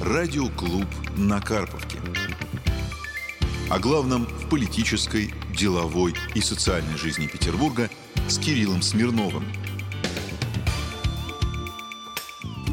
[0.00, 0.86] Радиоклуб
[1.18, 1.98] на Карповке.
[3.68, 7.90] О главном в политической, деловой и социальной жизни Петербурга
[8.26, 9.44] с Кириллом Смирновым–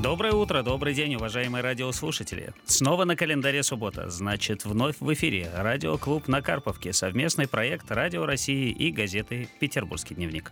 [0.04, 2.53] Доброе утро, добрый день, уважаемые радиослушатели.
[2.65, 8.69] Снова на календаре суббота, значит, вновь в эфире радиоклуб на Карповке, совместный проект Радио России
[8.69, 10.51] и газеты «Петербургский дневник».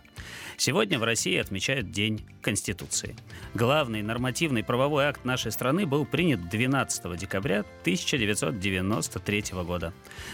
[0.56, 3.14] Сегодня в России отмечают День Конституции.
[3.54, 9.92] Главный нормативный правовой акт нашей страны был принят 12 декабря 1993 года.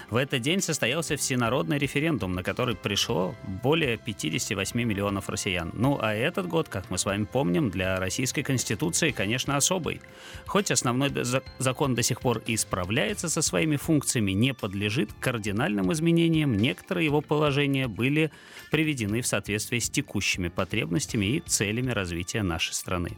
[0.08, 5.70] В этот день состоялся всенародный референдум, на который пришло более 58 миллионов россиян.
[5.74, 10.00] Ну а этот год, как мы с вами помним, для Российской Конституции Конституции, конечно, особый.
[10.46, 11.10] Хоть основной
[11.58, 17.20] закон до сих пор и справляется со своими функциями, не подлежит кардинальным изменениям, некоторые его
[17.20, 18.30] положения были
[18.70, 23.16] приведены в соответствии с текущими потребностями и целями развития нашей страны.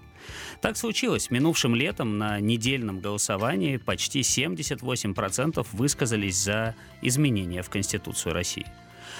[0.62, 1.30] Так случилось.
[1.30, 8.66] Минувшим летом на недельном голосовании почти 78% высказались за изменения в Конституцию России.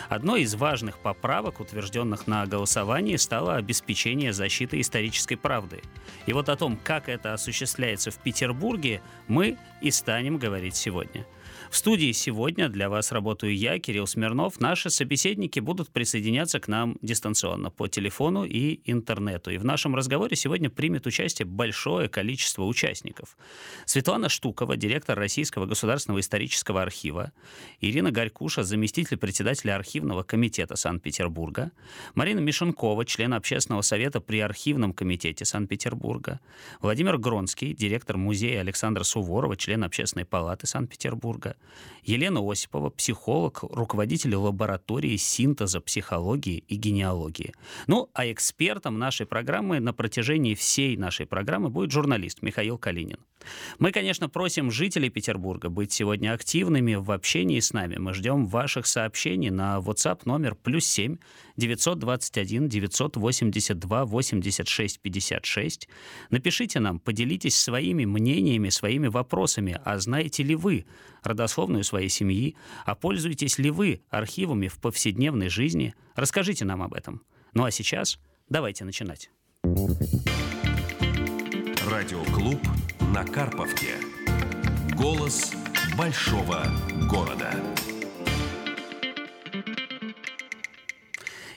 [0.09, 5.83] Одной из важных поправок, утвержденных на голосовании, стало обеспечение защиты исторической правды.
[6.27, 11.27] И вот о том, как это осуществляется в Петербурге, мы и станем говорить сегодня.
[11.75, 14.61] В студии сегодня для вас работаю я, Кирилл Смирнов.
[14.61, 19.51] Наши собеседники будут присоединяться к нам дистанционно по телефону и интернету.
[19.51, 23.37] И в нашем разговоре сегодня примет участие большое количество участников.
[23.87, 27.33] Светлана Штукова, директор Российского государственного исторического архива,
[27.81, 31.73] Ирина Горькуша, заместитель председателя архивного комитета Санкт-Петербурга,
[32.15, 36.39] Марина Мишенкова, член общественного совета при архивном комитете Санкт-Петербурга,
[36.81, 41.57] Владимир Гронский, директор музея Александра Суворова, член общественной палаты Санкт-Петербурга,
[42.03, 47.55] Елена Осипова, психолог, руководитель лаборатории синтеза психологии и генеалогии.
[47.87, 53.19] Ну, а экспертом нашей программы на протяжении всей нашей программы будет журналист Михаил Калинин.
[53.79, 57.97] Мы, конечно, просим жителей Петербурга быть сегодня активными в общении с нами.
[57.97, 61.17] Мы ждем ваших сообщений на WhatsApp номер плюс 7
[61.57, 65.89] 921 982 86 56.
[66.31, 69.81] Напишите нам, поделитесь своими мнениями, своими вопросами.
[69.85, 70.87] А знаете ли вы
[71.23, 72.57] родословную своей семьи?
[72.85, 75.95] А пользуетесь ли вы архивами в повседневной жизни?
[76.15, 77.23] Расскажите нам об этом.
[77.55, 79.31] Ну а сейчас давайте начинать.
[81.87, 82.61] Радиоклуб
[83.01, 83.97] на Карповке.
[84.97, 85.53] Голос
[85.97, 86.65] большого
[87.09, 87.53] города.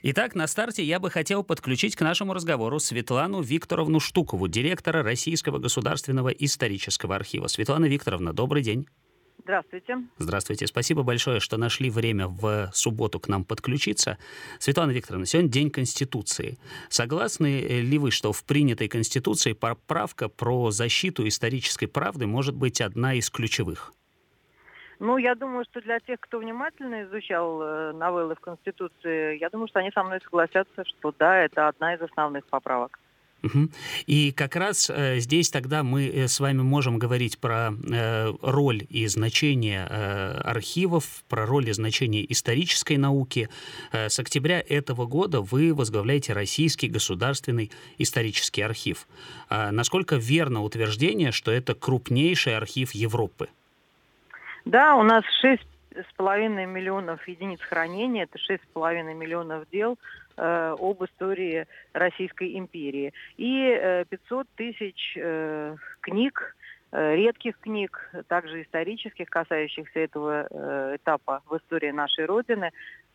[0.03, 5.59] Итак, на старте я бы хотел подключить к нашему разговору Светлану Викторовну Штукову, директора Российского
[5.59, 7.47] государственного исторического архива.
[7.47, 8.87] Светлана Викторовна, добрый день.
[9.47, 9.99] Здравствуйте.
[10.17, 10.67] Здравствуйте.
[10.67, 14.17] Спасибо большое, что нашли время в субботу к нам подключиться.
[14.59, 16.57] Светлана Викторовна, сегодня День Конституции.
[16.89, 23.13] Согласны ли вы, что в принятой Конституции поправка про защиту исторической правды может быть одна
[23.13, 23.93] из ключевых?
[24.99, 29.69] Ну, я думаю, что для тех, кто внимательно изучал э, новеллы в Конституции, я думаю,
[29.69, 32.99] что они со мной согласятся, что да, это одна из основных поправок.
[34.07, 38.85] И как раз э, здесь тогда мы э, с вами можем говорить про э, роль
[38.89, 43.49] и значение э, архивов, про роль и значение исторической науки.
[43.91, 49.07] Э, с октября этого года вы возглавляете Российский государственный исторический архив.
[49.49, 53.49] Э, насколько верно утверждение, что это крупнейший архив Европы?
[54.65, 59.97] Да, у нас шесть с половиной миллионов единиц хранения, это шесть с половиной миллионов дел
[60.37, 63.13] э, об истории Российской империи.
[63.37, 66.55] И э, 500 тысяч э, книг,
[66.91, 72.71] э, редких книг, также исторических, касающихся этого э, этапа в истории нашей Родины.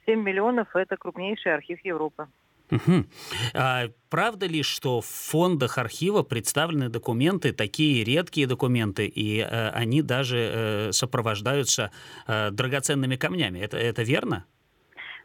[0.06, 2.26] 7 миллионов– это крупнейший архив Европы.
[2.72, 3.04] Угу.
[3.52, 10.00] А правда ли, что в фондах архива представлены документы, такие редкие документы, и э, они
[10.00, 11.90] даже э, сопровождаются
[12.26, 13.58] э, драгоценными камнями?
[13.58, 14.46] Это, это верно?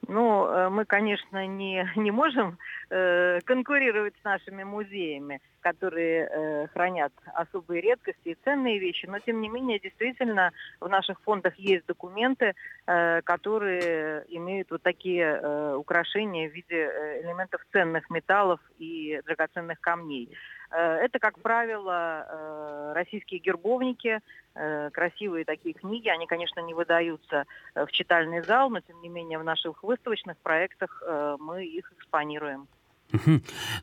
[0.08, 2.58] Ну, э, мы, конечно, не, не можем
[2.90, 9.42] э, конкурировать с нашими музеями, которые э, хранят особые редкости и ценные вещи, но, тем
[9.42, 12.54] не менее, действительно, в наших фондах есть документы,
[12.86, 19.80] э, которые имеют вот такие э, украшения в виде э, элементов ценных металлов и драгоценных
[19.82, 20.30] камней.
[20.72, 24.20] Э, это, как правило, э, российские гербовники,
[24.56, 26.10] э, красивые такие книги.
[26.10, 31.04] Они, конечно, не выдаются в читальный зал, но, тем не менее, в наших выставочных проектах
[31.40, 32.68] мы их экспонируем.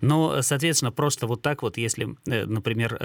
[0.01, 2.99] Но, соответственно, просто вот так вот, если, например,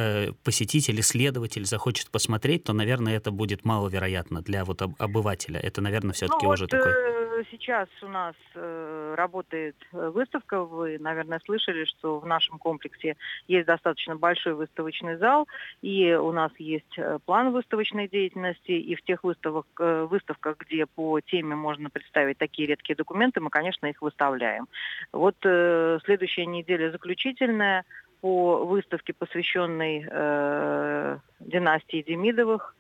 [0.44, 5.60] посетитель, исследователь захочет посмотреть, то, наверное, это будет маловероятно для вот обывателя.
[5.60, 7.19] Это, наверное, все-таки ну, уже вот, такой
[7.52, 10.64] сейчас у нас работает выставка.
[10.64, 13.16] Вы, наверное, слышали, что в нашем комплексе
[13.48, 15.48] есть достаточно большой выставочный зал,
[15.82, 21.56] и у нас есть план выставочной деятельности, и в тех выставок, выставках, где по теме
[21.56, 24.68] можно представить такие редкие документы, мы, конечно, их выставляем.
[25.12, 27.86] Вот следующая неделя заключительная
[28.22, 32.76] по выставке, посвященной э, династии Демидовых.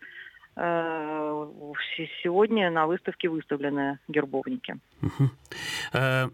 [0.61, 1.45] Э,
[2.21, 4.75] сегодня на выставке выставлены гербовники.
[5.01, 5.29] Угу.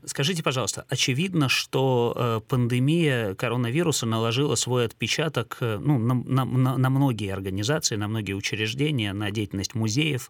[0.06, 7.32] Скажите, пожалуйста, очевидно, что э, пандемия коронавируса наложила свой отпечаток ну, на, на, на многие
[7.32, 10.30] организации, на многие учреждения, на деятельность музеев.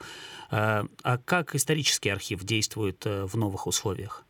[0.52, 0.86] А
[1.26, 4.25] как исторический архив действует в новых условиях?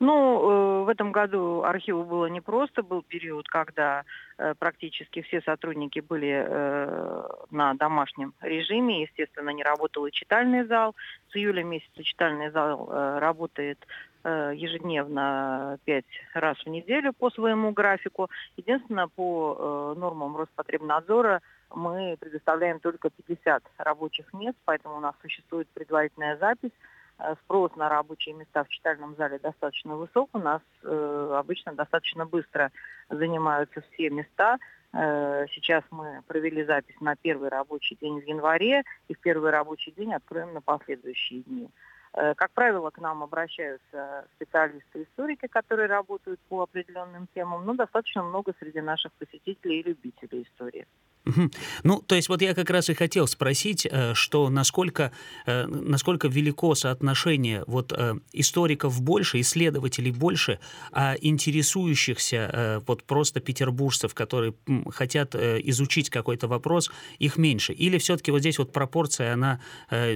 [0.00, 2.82] Ну, э, в этом году архиву было непросто.
[2.82, 4.04] Был период, когда
[4.38, 9.02] э, практически все сотрудники были э, на домашнем режиме.
[9.02, 10.94] Естественно, не работал и читальный зал.
[11.30, 13.78] С июля месяца читальный зал работает
[14.26, 18.30] ежедневно пять раз в неделю по своему графику.
[18.56, 21.42] Единственное, по нормам Роспотребнадзора
[21.74, 26.72] мы предоставляем только 50 рабочих мест, поэтому у нас существует предварительная запись
[27.44, 30.30] спрос на рабочие места в читальном зале достаточно высок.
[30.32, 32.70] У нас э, обычно достаточно быстро
[33.08, 34.58] занимаются все места.
[34.92, 39.92] Э, сейчас мы провели запись на первый рабочий день в январе и в первый рабочий
[39.92, 41.68] день откроем на последующие дни.
[42.16, 48.54] Э, как правило, к нам обращаются специалисты-историки, которые работают по определенным темам, но достаточно много
[48.60, 50.86] среди наших посетителей и любителей истории.
[51.84, 55.10] Ну, то есть вот я как раз и хотел спросить, э, что насколько,
[55.46, 57.92] э, насколько велико соотношение вот
[58.32, 60.60] историков больше, исследователей больше,
[60.92, 64.54] а интересующихся вот просто петербуржцев, которые
[64.90, 67.72] хотят изучить какой-то вопрос, их меньше?
[67.72, 69.60] Или все-таки вот здесь вот пропорция, она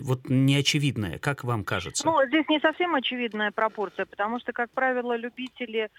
[0.02, 1.87] вот неочевидная, как вам кажется?
[2.04, 5.90] Ну, здесь не совсем очевидная пропорция, потому что, как правило, любители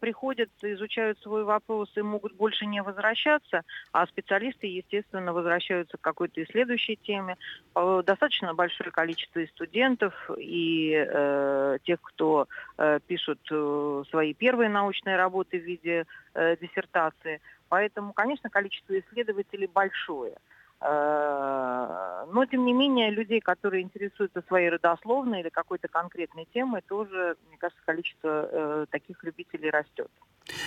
[0.00, 3.62] приходят, изучают свой вопрос и могут больше не возвращаться,
[3.92, 7.36] а специалисты, естественно, возвращаются к какой-то и следующей теме.
[7.74, 12.48] Э, достаточно большое количество и студентов, и э, тех, кто
[12.78, 17.40] э, пишут э, свои первые научные работы в виде э, диссертации.
[17.68, 20.34] Поэтому, конечно, количество исследователей большое.
[20.84, 27.36] Э, но, тем не менее, людей, которые интересуются своей родословной или какой-то конкретной темой, тоже,
[27.48, 30.08] мне кажется, количество э, таких любителей растет.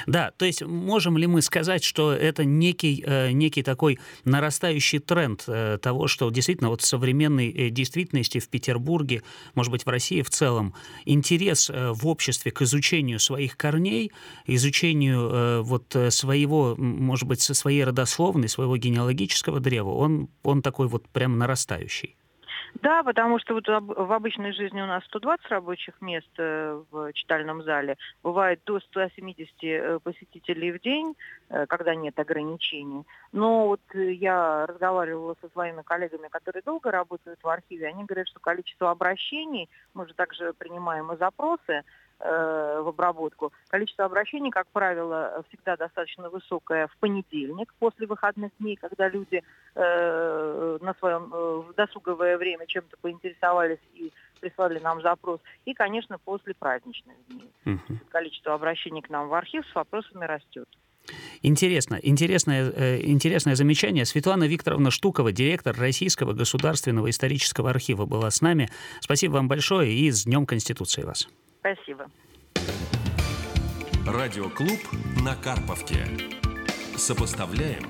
[0.06, 5.45] Да, то есть можем ли мы сказать, что это некий, э, некий такой нарастающий тренд
[5.81, 9.23] того, что действительно вот в современной э, действительности в Петербурге,
[9.53, 10.73] может быть, в России в целом,
[11.03, 14.12] интерес в обществе к изучению своих корней,
[14.45, 21.38] изучению вот своего, может быть, своей родословной, своего генеалогического древа, он, он такой вот прям
[21.38, 22.16] нарастающий.
[22.81, 27.63] Да, потому что вот в обычной жизни у нас 120 рабочих мест э, в читальном
[27.63, 27.96] зале.
[28.22, 31.16] Бывает до 170 э, посетителей в день,
[31.50, 33.06] э, когда нет ограничений.
[33.31, 37.88] Но вот я разговаривала со своими коллегами, которые долго работают в архиве.
[37.88, 41.84] Они говорят, что количество обращений, мы же также принимаем и запросы,
[42.19, 43.51] в обработку.
[43.67, 49.44] Количество обращений, как правило, всегда достаточно высокое в понедельник после выходных дней, когда люди
[49.75, 55.39] э, на своем э, досуговое время чем-то поинтересовались и прислали нам запрос.
[55.65, 57.51] И, конечно, после праздничных дней.
[57.65, 58.00] Угу.
[58.09, 60.67] Количество обращений к нам в архив с вопросами растет.
[61.41, 64.06] Интересно, интересное, э, интересное замечание.
[64.06, 68.69] Светлана Викторовна Штукова, директор Российского государственного исторического архива, была с нами.
[69.01, 71.27] Спасибо вам большое и с Днем Конституции вас.
[71.65, 72.12] Спасибо.
[74.05, 74.79] Радиоклуб
[75.24, 76.05] на Карповке.
[76.95, 77.89] Сопоставляем,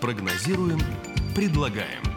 [0.00, 0.78] прогнозируем,
[1.34, 2.15] предлагаем.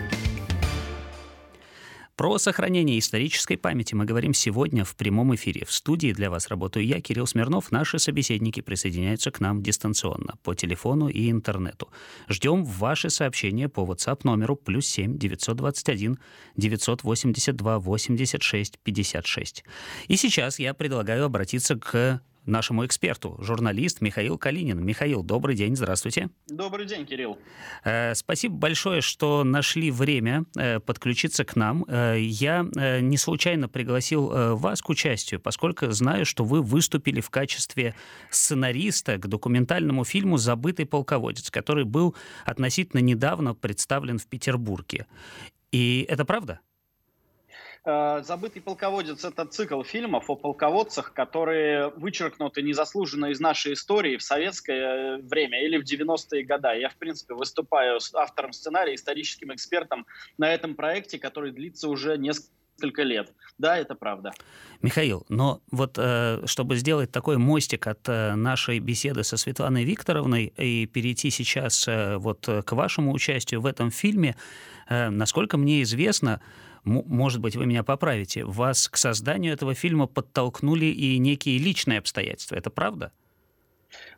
[2.19, 5.63] Про сохранение исторической памяти мы говорим сегодня в прямом эфире.
[5.65, 7.71] В студии для вас работаю я, Кирилл Смирнов.
[7.71, 11.87] Наши собеседники присоединяются к нам дистанционно, по телефону и интернету.
[12.27, 16.19] Ждем ваши сообщения по WhatsApp номеру плюс 7 921
[16.57, 19.63] 982 86 56.
[20.09, 24.83] И сейчас я предлагаю обратиться к нашему эксперту, журналист Михаил Калинин.
[24.83, 26.29] Михаил, добрый день, здравствуйте.
[26.47, 27.37] Добрый день, Кирилл.
[27.83, 31.85] Э, спасибо большое, что нашли время э, подключиться к нам.
[31.87, 32.65] Э, я
[33.01, 37.95] не случайно пригласил вас к участию, поскольку знаю, что вы выступили в качестве
[38.29, 42.15] сценариста к документальному фильму «Забытый полководец», который был
[42.45, 45.05] относительно недавно представлен в Петербурге.
[45.71, 46.59] И это правда?
[47.85, 54.23] Э, «Забытый полководец»— это цикл фильмов о полководцах, которые вычеркнуты незаслуженно из нашей истории в
[54.23, 56.79] советское время или в 90-е годы.
[56.79, 60.05] Я, в принципе, выступаю автором сценария, историческим экспертом
[60.37, 63.33] на этом проекте, который длится уже несколько несколько лет.
[63.57, 64.31] Да, это правда.
[64.81, 70.53] Михаил, но вот э, чтобы сделать такой мостик от э, нашей беседы со Светланой Викторовной
[70.55, 74.37] и перейти сейчас вот к вашему участию в этом фильме,
[74.89, 76.39] насколько мне известно,
[76.83, 82.55] может быть, вы меня поправите, вас к созданию этого фильма подтолкнули и некие личные обстоятельства.
[82.55, 83.11] Это правда?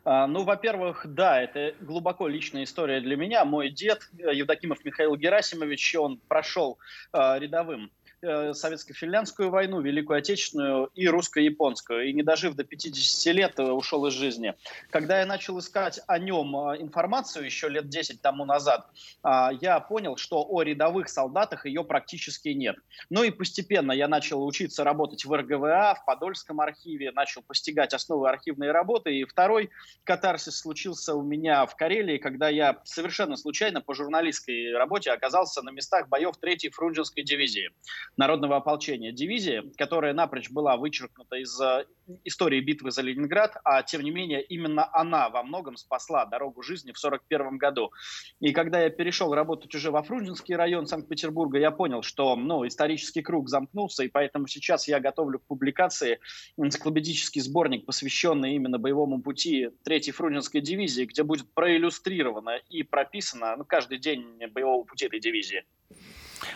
[0.04, 3.44] А, ну, во-первых, да, это глубоко личная история для меня.
[3.44, 6.78] Мой дед, Евдокимов Михаил Герасимович, он прошел
[7.12, 12.08] э, рядовым Э, советско-финляндскую войну, Великую Отечественную и русско-японскую.
[12.08, 14.54] И не дожив до 50 лет, э, ушел из жизни.
[14.90, 18.88] Когда я начал искать о нем э, информацию еще лет 10 тому назад,
[19.24, 22.76] я понял, что о рядовых солдатах ее практически нет.
[23.10, 28.28] Ну и постепенно я начал учиться работать в РГВА, в Подольском архиве, начал постигать основы
[28.28, 29.14] архивной работы.
[29.14, 29.70] И второй
[30.04, 35.70] катарсис случился у меня в Карелии, когда я совершенно случайно по журналистской работе оказался на
[35.70, 37.70] местах боев 3-й Фрунзенской дивизии
[38.16, 41.86] народного ополчения дивизии, которая напрочь была вычеркнута из э,
[42.24, 46.92] истории битвы за Ленинград, а тем не менее именно она во многом спасла дорогу жизни
[46.92, 47.92] в 1941 году.
[48.40, 53.22] И когда я перешел работать уже во Фрунзенский район Санкт-Петербурга, я понял, что ну, исторический
[53.22, 56.20] круг замкнулся, и поэтому сейчас я готовлю к публикации
[56.56, 63.64] энциклопедический сборник, посвященный именно боевому пути 3-й Фрунзенской дивизии, где будет проиллюстрировано и прописано ну,
[63.64, 65.64] каждый день боевого пути этой дивизии.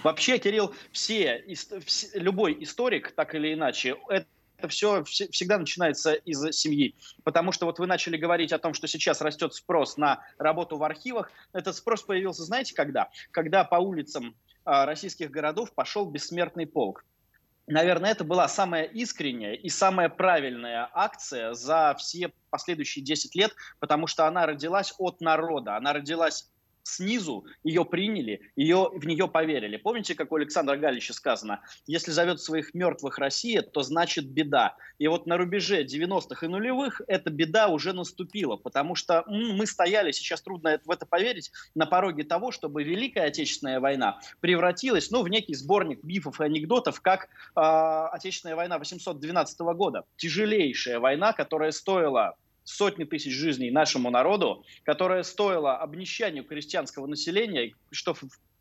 [0.02, 1.44] Вообще, Кирилл, все,
[2.14, 4.26] любой историк, так или иначе, это
[4.58, 6.94] это все всегда начинается из семьи.
[7.24, 10.84] Потому что вот вы начали говорить о том, что сейчас растет спрос на работу в
[10.84, 11.30] архивах.
[11.52, 13.10] Этот спрос появился, знаете, когда?
[13.32, 17.04] Когда по улицам а, российских городов пошел бессмертный полк.
[17.68, 24.06] Наверное, это была самая искренняя и самая правильная акция за все последующие 10 лет, потому
[24.06, 26.48] что она родилась от народа, она родилась
[26.86, 29.76] снизу ее приняли, ее, в нее поверили.
[29.76, 34.76] Помните, как у Александра Галича сказано, если зовет своих мертвых Россия, то значит беда.
[34.98, 40.12] И вот на рубеже 90-х и нулевых эта беда уже наступила, потому что мы стояли,
[40.12, 45.28] сейчас трудно в это поверить, на пороге того, чтобы Великая Отечественная война превратилась ну, в
[45.28, 50.04] некий сборник бифов и анекдотов, как э, Отечественная война 812 года.
[50.16, 52.36] Тяжелейшая война, которая стоила
[52.66, 58.14] сотни тысяч жизней нашему народу, которая стоила обнищанию крестьянского населения, что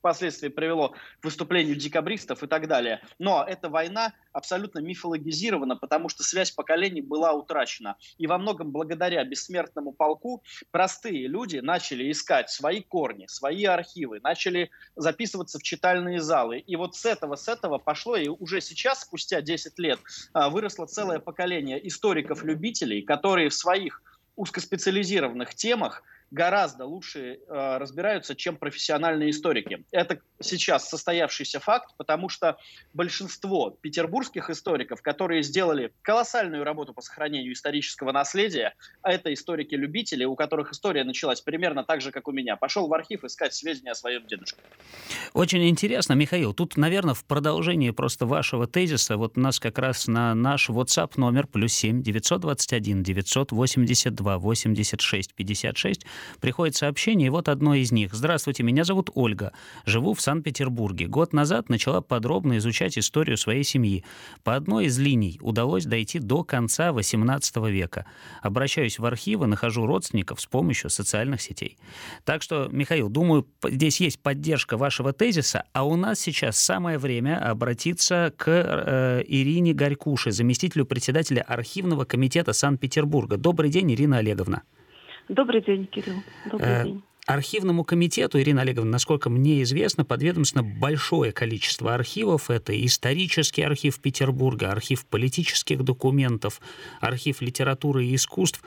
[0.06, 3.02] впоследствии привело к выступлению декабристов и так далее.
[3.18, 7.96] Но эта война абсолютно мифологизирована, потому что связь поколений была утрачена.
[8.20, 14.70] И во многом благодаря бессмертному полку простые люди начали искать свои корни, свои архивы, начали
[14.96, 16.60] записываться в читальные залы.
[16.60, 20.00] И вот с этого, с этого пошло, и уже сейчас, спустя 10 лет,
[20.34, 24.04] а, выросло целое поколение историков-любителей, которые в своих
[24.36, 29.86] узкоспециализированных темах– гораздо лучше э, разбираются, чем профессиональные историки.
[29.92, 32.58] Это сейчас состоявшийся факт, потому что
[32.94, 40.36] большинство петербургских историков, которые сделали колоссальную работу по сохранению исторического наследия, а это историки-любители, у
[40.36, 43.96] которых история началась примерно так же, как у меня, пошел в архив искать сведения о
[43.96, 44.62] своем дедушке.
[45.34, 46.54] Очень интересно, Михаил.
[46.54, 51.14] Тут, наверное, в продолжении просто вашего тезиса, вот у нас как раз на наш WhatsApp
[51.18, 56.06] номер плюс 7 921 982 86 56
[56.40, 58.14] приходит сообщение, и вот одно из них.
[58.14, 59.52] «Здравствуйте, меня зовут Ольга.
[59.86, 61.08] Живу в Санкт-Петербурге.
[61.08, 64.04] Год назад начала подробно изучать историю своей семьи.
[64.44, 68.06] По одной из линий удалось дойти до конца XVIII века.
[68.42, 71.78] Обращаюсь в архивы, нахожу родственников с помощью социальных сетей».
[72.24, 77.38] Так что, Михаил, думаю, здесь есть поддержка вашего тезиса, а у нас сейчас самое время
[77.38, 83.38] обратиться к э, Ирине Горькуше, заместителю председателя архивного комитета Санкт-Петербурга.
[83.38, 84.64] Добрый день, Ирина Олеговна.
[85.30, 86.22] Добрый день, Кирилл.
[86.50, 87.04] Добрый э, день.
[87.26, 92.52] Архивному комитету, Ирина Олеговна, насколько мне известно, подведомственно большое количество архивов.
[92.52, 96.62] Это исторический архив Петербурга, архив политических документов,
[97.02, 98.62] архив литературы и искусств.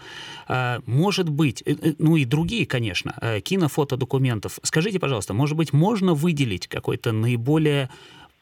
[0.48, 4.58] Э, может быть, э, ну и другие, конечно, кинофотодокументов.
[4.62, 7.88] Скажите, пожалуйста, может быть, можно выделить какой-то наиболее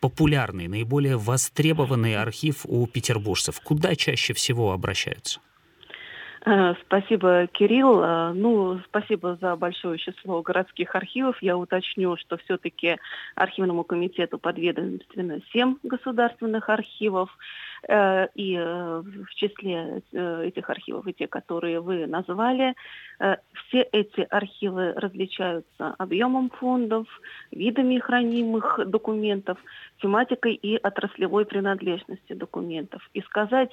[0.00, 3.60] популярный, наиболее востребованный архив у петербуржцев?
[3.60, 5.40] Куда чаще всего обращаются?
[6.48, 8.00] Э, спасибо, Кирилл.
[8.02, 11.36] Э, ну, спасибо за большое число городских архивов.
[11.42, 12.98] Я уточню, что все-таки
[13.34, 17.36] архивному комитету подведомственно 7 государственных архивов.
[17.88, 22.74] Э, и в числе этих архивов и те, которые вы назвали,
[23.18, 27.06] все эти архивы различаются объемом фондов,
[27.50, 29.58] видами хранимых документов,
[30.00, 33.08] тематикой и отраслевой принадлежностью документов.
[33.14, 33.72] И сказать,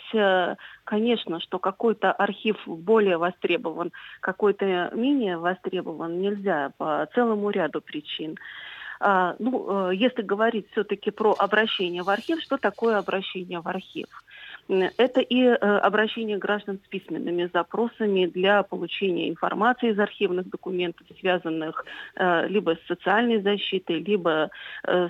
[0.84, 3.92] конечно, что какой-то архив более востребован,
[4.22, 8.38] какой-то менее востребован нельзя по целому ряду причин.
[9.06, 14.08] А, ну, э, если говорить все-таки про обращение в архив, что такое обращение в архив?
[14.70, 21.86] Это и э, обращение граждан с письменными запросами для получения информации из архивных документов, связанных
[22.16, 24.52] э, либо с социальной защитой, либо
[24.86, 25.10] с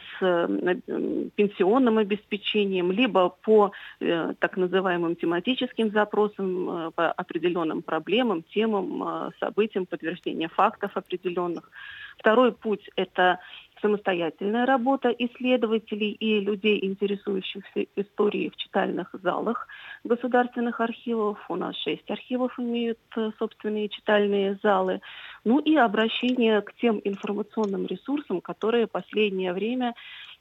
[1.36, 10.92] пенсионным обеспечением, либо по так называемым тематическим запросам, по определенным проблемам, темам, событиям, подтверждения фактов
[10.96, 11.70] определенных.
[12.18, 13.40] Второй путь– это
[13.84, 19.68] самостоятельная работа исследователей и людей, интересующихся историей в читальных залах
[20.06, 21.38] государственных архивов.
[21.50, 25.02] У нас шесть архивов имеют э, собственные читальные залы.
[25.44, 29.94] Ну и обращение к тем информационным ресурсам, которые последнее время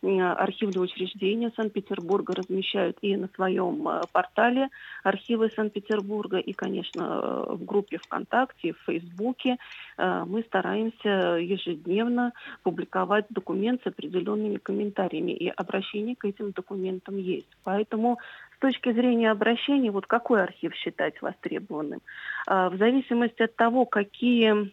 [0.02, 4.68] архивные учреждения Санкт-Петербурга размещают и на своем э, портале
[5.04, 9.58] архивы Санкт-Петербурга, и, конечно, э, в группе ВКонтакте, в Фейсбуке
[9.98, 12.32] э, мы стараемся ежедневно
[12.64, 17.48] публиковать документ с определенными комментариями, и обращение к этим документам есть.
[17.62, 18.18] Поэтому
[18.56, 22.00] с точки зрения обращений, вот какой архив считать востребованным?
[22.46, 24.72] В зависимости от того, какие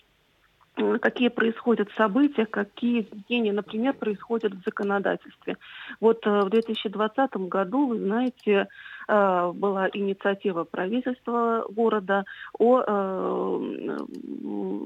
[1.01, 5.57] какие происходят события, какие изменения, например, происходят в законодательстве.
[5.99, 8.65] Вот э, в 2020 году, вы знаете, Э,
[9.09, 12.25] была инициатива правительства города
[12.57, 13.97] о э,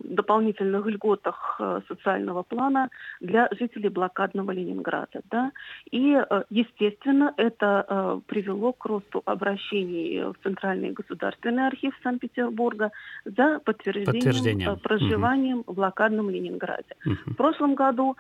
[0.05, 2.89] дополнительных льготах э, социального плана
[3.19, 5.21] для жителей блокадного Ленинграда.
[5.29, 5.51] Да?
[5.91, 6.17] И,
[6.49, 12.91] естественно, это привело к росту обращений в Центральный государственный архив Санкт-Петербурга
[13.25, 14.77] за подтверждением Подтверждение.
[14.77, 15.73] проживанием угу.
[15.73, 16.95] в блокадном Ленинграде.
[17.05, 17.33] Угу.
[17.33, 18.15] В прошлом году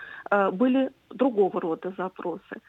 [0.53, 2.61] были другого рода запросы.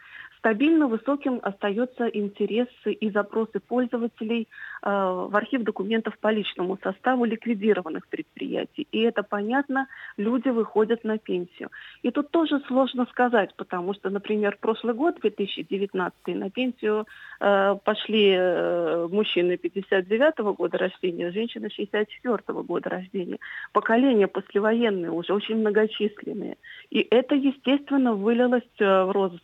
[0.44, 4.46] Стабильно высоким остается интерес и запросы пользователей
[4.82, 8.86] э, в архив документов по личному составу ликвидированных предприятий.
[8.92, 9.86] И это понятно,
[10.18, 11.70] люди выходят на пенсию.
[12.02, 17.06] И тут тоже сложно сказать, потому что, например, прошлый год, 2019, на пенсию
[17.40, 23.38] э, пошли э, мужчины 59 -го года рождения, женщины 64 -го года рождения.
[23.72, 26.58] Поколения послевоенные уже очень многочисленные.
[26.90, 29.42] И это, естественно, вылилось э, в рост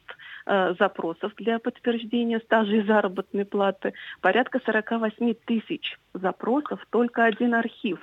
[0.78, 3.92] запросов для подтверждения стажа и заработной платы.
[4.20, 7.98] Порядка 48 тысяч запросов, только один архив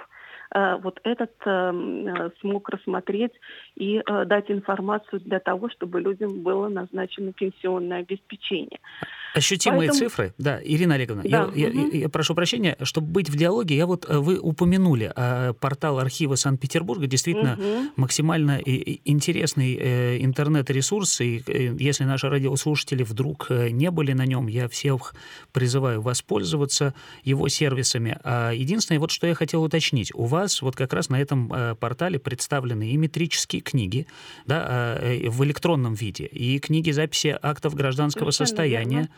[0.56, 3.34] э, вот этот э, смог рассмотреть
[3.76, 8.80] и дать информацию для того, чтобы людям было назначено пенсионное обеспечение.
[9.34, 10.00] Ощутимые Поэтому...
[10.00, 10.34] цифры.
[10.38, 11.52] Да, Ирина Олеговна, да.
[11.54, 11.90] я, угу.
[11.92, 16.00] я, я прошу прощения, чтобы быть в диалоге, я вот э, вы упомянули э, портал
[16.00, 17.92] архива Санкт-Петербурга, действительно угу.
[17.96, 21.44] максимально интересный э, интернет-ресурс, и
[21.80, 25.14] если наши радиослушатели вдруг не были на нем, я всех
[25.52, 28.18] призываю воспользоваться его сервисами.
[28.24, 32.20] А единственное, вот что я хотел уточнить, у вас вот как раз на этом портале
[32.20, 34.08] представлены и метрические книги,
[34.46, 39.10] да, в электронном виде, и книги записи актов гражданского Совершенно состояния, верно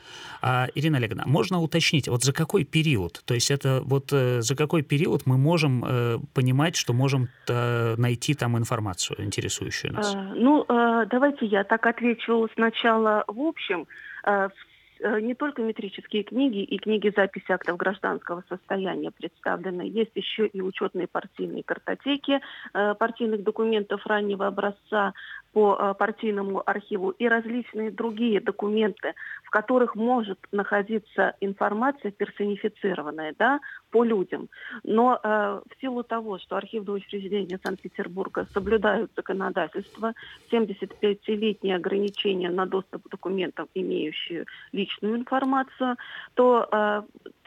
[0.42, 3.22] а, Ирина Олеговна, можно уточнить, вот за какой период?
[3.26, 7.96] То есть это вот э, за какой период мы можем э, понимать, что можем э,
[7.98, 10.14] найти там информацию, интересующую нас?
[10.16, 13.88] А, ну, э, давайте я так отвечу сначала в общем.
[14.26, 14.50] Э,
[15.00, 20.62] Э, не только метрические книги и книги записи актов гражданского состояния представлены, есть еще и
[20.62, 22.42] учетные партийные картотеки
[22.74, 25.14] э, партийных документов раннего образца
[25.54, 33.60] по э, партийному архиву и различные другие документы, в которых может находиться информация персонифицированная да,
[33.92, 34.50] по людям.
[34.84, 40.14] Но э, в силу того, что архивные учреждения Санкт-Петербурга соблюдают законодательство,
[40.52, 45.98] 75-летние ограничения на доступ к документам, имеющие личную информацию,
[46.36, 47.02] то э,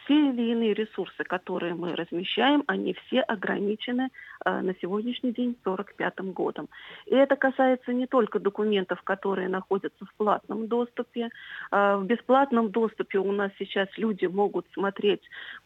[0.07, 4.09] те или иные ресурсы, которые мы размещаем, они все ограничены
[4.45, 6.67] на сегодняшний день 45 годом.
[7.05, 11.29] И это касается не только документов, которые находятся в платном доступе.
[11.71, 15.21] Э, в бесплатном доступе у нас сейчас люди могут смотреть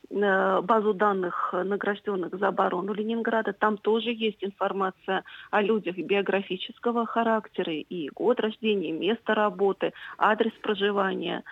[0.09, 3.53] э, базу данных награжденных за оборону Ленинграда.
[3.53, 11.43] Там тоже есть информация о людях биографического характера и год рождения, место работы, адрес проживания.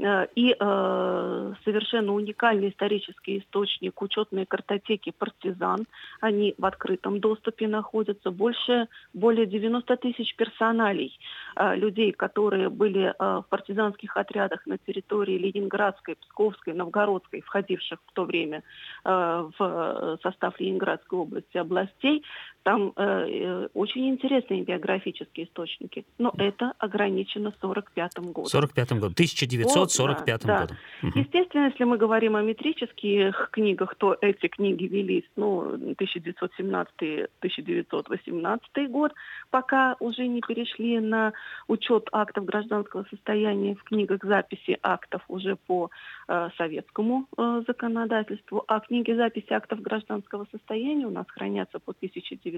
[0.00, 5.86] Э, и э, совершенно уникальный исторический источник учетные картотеки «Партизан».
[6.20, 8.30] Они в открытом доступе находятся.
[8.30, 11.18] Больше, более 90 тысяч персоналей
[11.56, 18.12] э, людей, которые были э, в партизанских отрядах на территории Ленинградской, Псковской, Новгородской, входивших в
[18.12, 18.62] то время
[19.04, 22.24] э, в состав Ленинградской области областей.
[22.68, 28.44] Там э, очень интересные биографические источники, но это ограничено 45-м годом.
[28.44, 30.76] 45 годом, 1945 да, годом.
[31.00, 31.08] Да.
[31.18, 39.14] Естественно, если мы говорим о метрических книгах, то эти книги велись ну, 1917-1918 год,
[39.48, 41.32] пока уже не перешли на
[41.68, 45.88] учет актов гражданского состояния в книгах записи актов уже по
[46.28, 51.94] э, советскому э, законодательству, а книги записи актов гражданского состояния у нас хранятся по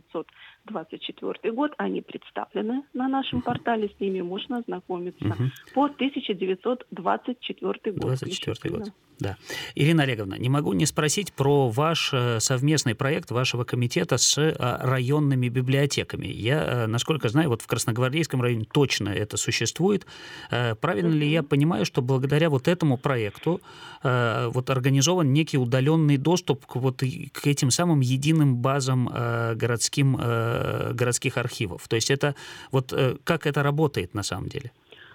[0.08, 5.44] 1924 год, они представлены на нашем портале, с ними можно ознакомиться угу.
[5.74, 8.00] по 1924 год.
[8.00, 8.92] 24 год.
[9.20, 9.36] Да.
[9.74, 14.54] Ирина Олеговна, не могу не спросить про ваш э, совместный проект вашего комитета с э,
[14.58, 16.26] районными библиотеками.
[16.26, 20.06] Я, э, насколько знаю, вот в Красногвардейском районе точно это существует.
[20.48, 23.60] Правильно ли я понимаю, что благодаря вот этому проекту
[24.02, 29.08] вот организован некий удаленный доступ к, вот, к этим самым единым базам
[29.90, 30.16] городским,
[30.96, 31.88] городских архивов?
[31.88, 32.34] То есть это
[32.70, 34.72] вот как это работает на самом деле?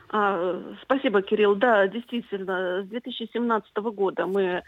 [0.09, 1.55] А, спасибо, Кирилл.
[1.55, 4.61] Да, действительно, с 2017 года мы э,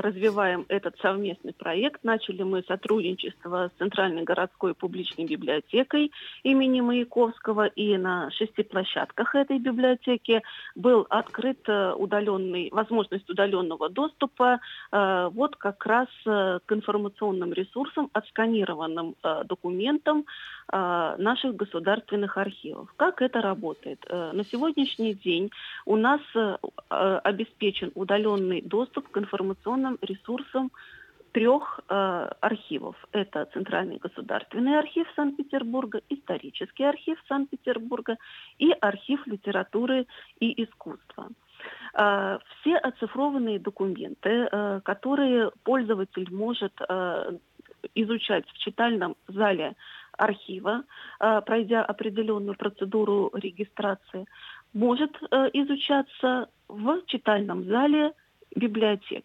[0.00, 2.04] развиваем этот совместный проект.
[2.04, 7.66] Начали мы сотрудничество с Центральной городской публичной библиотекой имени Маяковского.
[7.66, 10.42] И на шести площадках этой библиотеки
[10.74, 14.60] был открыт э, удаленный, возможность удаленного доступа
[14.92, 20.24] э, вот как раз к информационным ресурсам, отсканированным документам
[20.70, 22.92] наших государственных архивов.
[22.96, 24.04] Как это работает?
[24.10, 25.50] На сегодня сегодняшний день
[25.86, 26.56] у нас э,
[26.90, 30.70] э, обеспечен удаленный доступ к информационным ресурсам
[31.32, 31.94] трех э,
[32.40, 32.96] архивов.
[33.12, 38.16] Это Центральный государственный архив Санкт-Петербурга, исторический архив Санкт-Петербурга
[38.58, 40.06] и архив литературы
[40.40, 41.28] и искусства.
[41.94, 47.38] Э, все оцифрованные документы, э, которые пользователь может э,
[47.94, 49.74] изучать в читальном зале
[50.16, 50.84] архива,
[51.20, 54.26] э, пройдя определенную процедуру регистрации,
[54.74, 58.12] может э, изучаться в читальном зале
[58.54, 59.24] библиотек.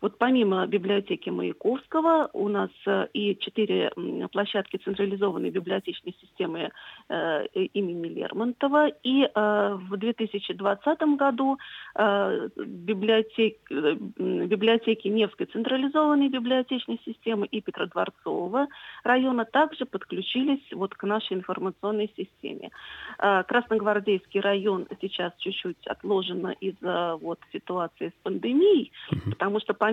[0.00, 3.92] Вот помимо библиотеки Маяковского у нас э, и четыре
[4.32, 6.70] площадки централизованной библиотечной системы
[7.08, 8.88] э, имени Лермонтова.
[9.02, 11.58] И э, в 2020 году
[11.96, 18.68] э, библиотек, э, библиотеки Невской централизованной библиотечной системы и Петродворцового
[19.04, 22.70] района также подключились вот к нашей информационной системе.
[23.18, 28.92] Э, Красногвардейский район сейчас чуть-чуть отложено из-за вот ситуации с пандемией,
[29.28, 29.89] потому что помимо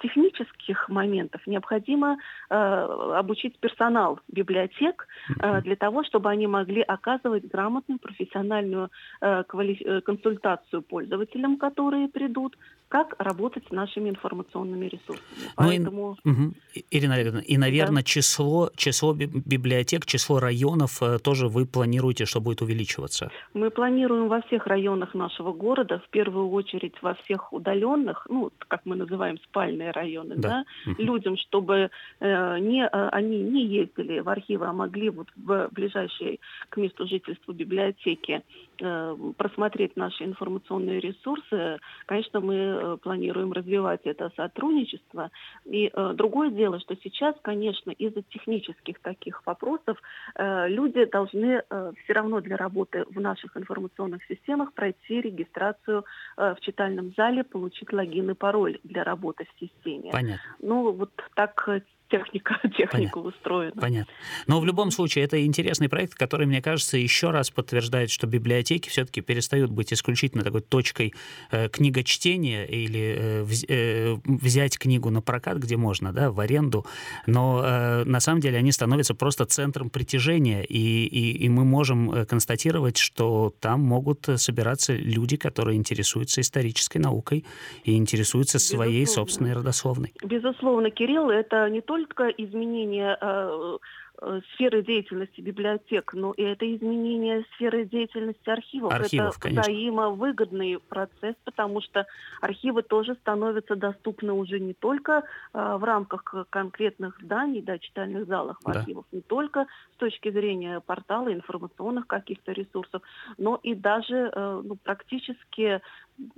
[0.00, 2.16] технических моментов необходимо
[2.48, 5.06] э, обучить персонал библиотек
[5.38, 12.08] э, для того, чтобы они могли оказывать грамотную профессиональную э, квали- э, консультацию пользователям, которые
[12.08, 12.56] придут,
[12.88, 15.44] как работать с нашими информационными ресурсами.
[15.44, 16.16] Ну, Поэтому...
[16.24, 16.54] и, угу.
[16.90, 18.06] Ирина Олеговна, и, наверное, да.
[18.06, 23.30] число, число библиотек, число районов э, тоже вы планируете, что будет увеличиваться?
[23.54, 28.80] Мы планируем во всех районах нашего города, в первую очередь во всех удаленных, ну, как
[28.84, 31.02] мы называем, спальные районы, да, да угу.
[31.02, 31.90] людям, чтобы
[32.20, 37.06] э, не, э, они не ездили в архивы, а могли вот в ближайшей к месту
[37.06, 38.42] жительства библиотеки
[38.80, 41.78] э, просмотреть наши информационные ресурсы.
[42.06, 45.30] Конечно, мы Э, планируем развивать это сотрудничество.
[45.64, 49.98] И э, другое дело, что сейчас, конечно, из-за технических таких вопросов
[50.34, 56.04] э, люди должны э, все равно для работы в наших информационных системах пройти регистрацию
[56.36, 60.10] э, в читальном зале, получить логин и пароль для работы в системе.
[60.10, 60.56] Понятно.
[60.60, 63.22] Ну, вот так э, техника, техника Понятно.
[63.22, 63.80] устроена.
[63.80, 64.12] Понятно.
[64.46, 68.88] Но в любом случае это интересный проект, который, мне кажется, еще раз подтверждает, что библиотеки
[68.88, 71.14] все-таки перестают быть исключительно такой точкой
[71.50, 76.84] э, книгочтения или э, э, взять книгу на прокат, где можно, да, в аренду,
[77.26, 82.10] но э, на самом деле они становятся просто центром притяжения, и, и, и мы можем
[82.12, 87.44] э, констатировать, что там могут собираться люди, которые интересуются исторической наукой
[87.84, 88.84] и интересуются Безусловно.
[88.84, 90.12] своей собственной родословной.
[90.22, 93.78] Безусловно, Кирилл, это не только только изменение э,
[94.22, 98.92] Э, сферы деятельности библиотек, но и это изменение сферы деятельности архивов.
[98.92, 99.62] архивов это конечно.
[99.62, 102.06] взаимовыгодный процесс, потому что
[102.42, 105.22] архивы тоже становятся доступны уже не только
[105.54, 108.72] э, в рамках конкретных зданий, да, читальных залов да.
[108.72, 113.00] архивов, не только с точки зрения портала, информационных каких-то ресурсов,
[113.38, 115.80] но и даже э, ну, практически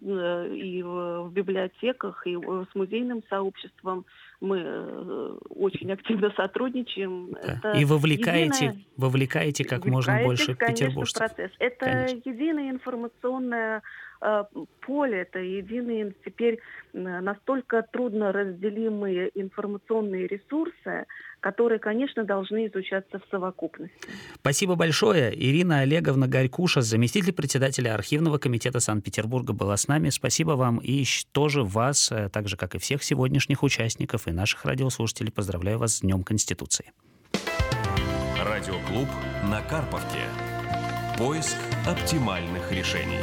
[0.00, 4.04] и в, библиотеках, и с музейным сообществом
[4.40, 7.32] мы э, очень активно сотрудничаем.
[7.32, 7.38] Да.
[7.40, 8.84] Это и вовлекаете, единая...
[8.96, 11.18] вовлекаете как можно больше конечно, петербуржцев.
[11.18, 11.50] процесс.
[11.58, 12.30] Это конечно.
[12.30, 13.80] единая информационная э,
[14.80, 16.58] поле, это единые теперь
[16.92, 21.06] настолько трудно разделимые информационные ресурсы,
[21.40, 23.94] которые, конечно, должны изучаться в совокупности.
[24.36, 25.32] Спасибо большое.
[25.34, 30.10] Ирина Олеговна Горькуша, заместитель председателя архивного комитета Санкт-Петербурга, была с нами.
[30.10, 34.64] Спасибо вам и тоже вас, э, так же, как и всех сегодняшних участников и наших
[34.64, 36.92] радиослушателей, поздравляю вас с Днем Конституции.
[38.44, 39.08] Радиоклуб
[39.50, 40.22] на Карповке.
[41.18, 41.56] Поиск
[41.86, 43.20] оптимальных решений.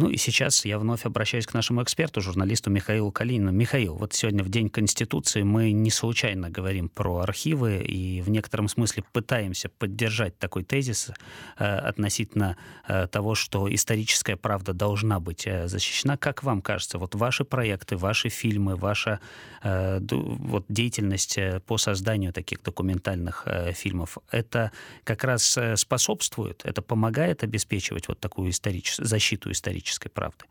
[0.00, 3.52] Ну и сейчас я вновь обращаюсь к нашему эксперту, журналисту Михаилу Калинину.
[3.52, 8.68] Михаил, вот сегодня в День Конституции мы не случайно говорим про архивы и в некотором
[8.68, 11.10] смысле пытаемся поддержать такой тезис
[11.58, 12.56] э, относительно
[12.88, 16.16] э, того, что историческая правда должна быть э, защищена.
[16.16, 19.20] Как вам кажется, вот ваши проекты, ваши фильмы, ваша
[19.62, 24.72] э, вот, деятельность э, по созданию таких документальных э, фильмов, это
[25.04, 28.96] как раз э, способствует, это помогает обеспечивать вот такую историч...
[28.96, 30.44] защиту исторической исторической правды?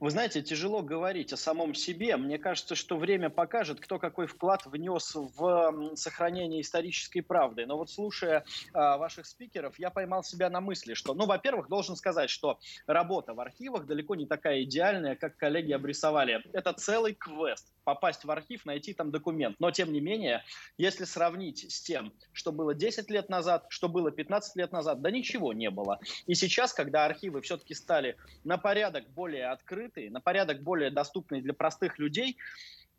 [0.00, 2.16] Вы знаете, тяжело говорить о самом себе.
[2.16, 7.66] Мне кажется, что время покажет, кто какой вклад внес в сохранение исторической правды.
[7.66, 11.96] Но вот слушая а, ваших спикеров, я поймал себя на мысли, что, ну, во-первых, должен
[11.96, 16.42] сказать, что работа в архивах далеко не такая идеальная, как коллеги обрисовали.
[16.54, 19.56] Это целый квест попасть в архив, найти там документ.
[19.58, 20.44] Но, тем не менее,
[20.78, 25.10] если сравнить с тем, что было 10 лет назад, что было 15 лет назад, да
[25.10, 25.98] ничего не было.
[26.26, 29.46] И сейчас, когда архивы все-таки стали на порядок более
[29.90, 32.36] открытые, на порядок более доступные для простых людей,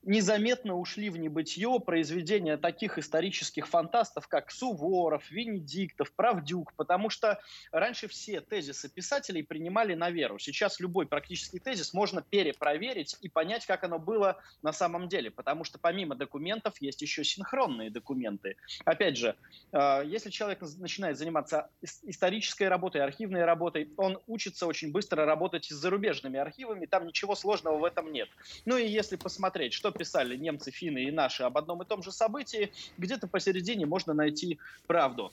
[0.03, 7.39] незаметно ушли в небытие произведения таких исторических фантастов, как Суворов, Венедиктов, Правдюк, потому что
[7.71, 10.39] раньше все тезисы писателей принимали на веру.
[10.39, 15.63] Сейчас любой практический тезис можно перепроверить и понять, как оно было на самом деле, потому
[15.63, 18.55] что помимо документов есть еще синхронные документы.
[18.85, 19.35] Опять же,
[19.71, 21.69] э, если человек начинает заниматься
[22.03, 27.77] исторической работой, архивной работой, он учится очень быстро работать с зарубежными архивами, там ничего сложного
[27.77, 28.29] в этом нет.
[28.65, 32.11] Ну и если посмотреть, что писали немцы, финны и наши об одном и том же
[32.11, 35.31] событии, где-то посередине можно найти правду.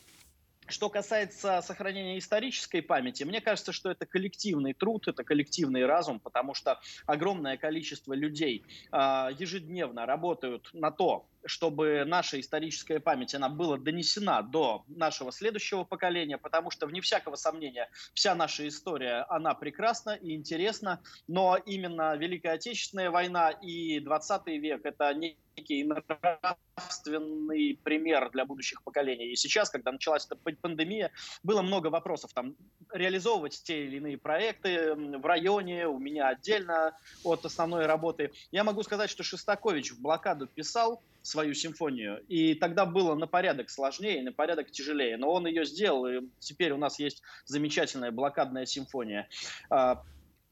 [0.69, 6.53] Что касается сохранения исторической памяти, мне кажется, что это коллективный труд, это коллективный разум, потому
[6.53, 8.97] что огромное количество людей э,
[9.39, 16.39] ежедневно работают на то, чтобы наша историческая память, она была донесена до нашего следующего поколения,
[16.39, 22.53] потому что, вне всякого сомнения, вся наша история, она прекрасна и интересна, но именно Великая
[22.53, 29.33] Отечественная война и 20 век– это не некий нравственный пример для будущих поколений.
[29.33, 31.11] И сейчас, когда началась эта пандемия,
[31.43, 32.33] было много вопросов.
[32.33, 32.55] Там
[32.93, 38.33] реализовывать те или иные проекты в районе, у меня отдельно от основной работы.
[38.53, 43.71] Я могу сказать, что Шостакович в блокаду писал свою симфонию, и тогда было на порядок
[43.71, 45.17] сложнее, на порядок тяжелее.
[45.17, 49.29] Но он ее сделал, и теперь у нас есть замечательная блокадная симфония.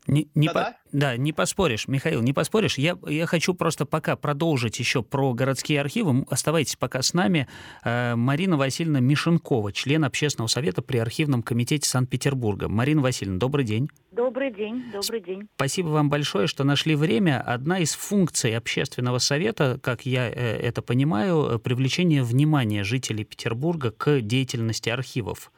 [0.07, 2.79] Не, не по, да, не поспоришь, Михаил, не поспоришь.
[2.79, 6.25] Я, я хочу просто пока продолжить еще про городские архивы.
[6.31, 7.49] Оставайтесь пока с нами.
[7.85, 12.69] Э, Марина Васильевна Мишенкова, член общественного совета при архивном комитете Санкт-Петербурга.
[12.69, 13.91] Марина Васильевна, добрый день.
[14.13, 15.49] Добрый день, добрый день.
[15.57, 17.43] Спасибо вам большое, что нашли время.
[17.43, 24.21] Одна из функций общественного совета, как я э, это понимаю, привлечение внимания жителей Петербурга к
[24.21, 25.51] деятельности архивов.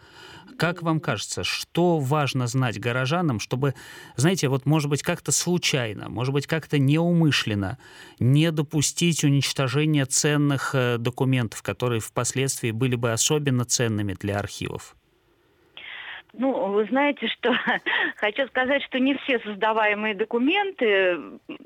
[0.58, 3.76] Как вам кажется, что важно знать горожанам, чтобы,
[4.16, 7.78] знаете, вот может быть как-то случайно, может быть как-то неумышленно
[8.18, 14.96] не допустить уничтожения ценных э, документов, которые впоследствии были бы особенно ценными для архивов?
[16.34, 17.52] Ну, вы знаете, что
[18.16, 21.18] хочу сказать, что не все создаваемые документы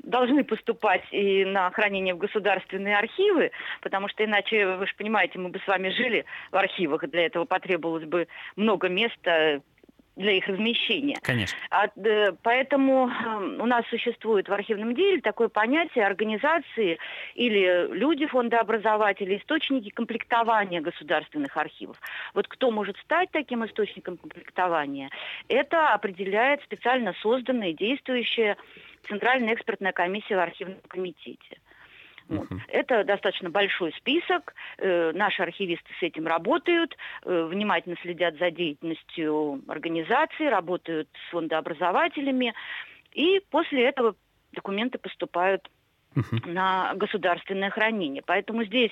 [0.03, 5.49] должны поступать и на хранение в государственные архивы, потому что иначе, вы же понимаете, мы
[5.49, 9.61] бы с вами жили в архивах, и для этого потребовалось бы много места,
[10.15, 11.19] для их размещения.
[11.21, 11.57] Конечно.
[11.71, 11.87] А,
[12.43, 16.99] поэтому эм, у нас существует в архивном деле такое понятие организации
[17.33, 21.97] или люди фондообразователи, источники комплектования государственных архивов.
[22.33, 25.09] Вот кто может стать таким источником комплектования,
[25.47, 28.57] это определяет специально созданная и действующая
[29.07, 31.57] Центральная экспертная комиссия в архивном комитете.
[32.27, 32.47] Вот.
[32.67, 34.53] Это достаточно большой список.
[34.77, 42.53] Э, наши архивисты с этим работают, э, внимательно следят за деятельностью организации, работают с фондообразователями.
[43.13, 44.15] И после этого
[44.53, 45.69] документы поступают
[46.15, 46.49] uh-huh.
[46.49, 48.23] на государственное хранение.
[48.25, 48.91] Поэтому здесь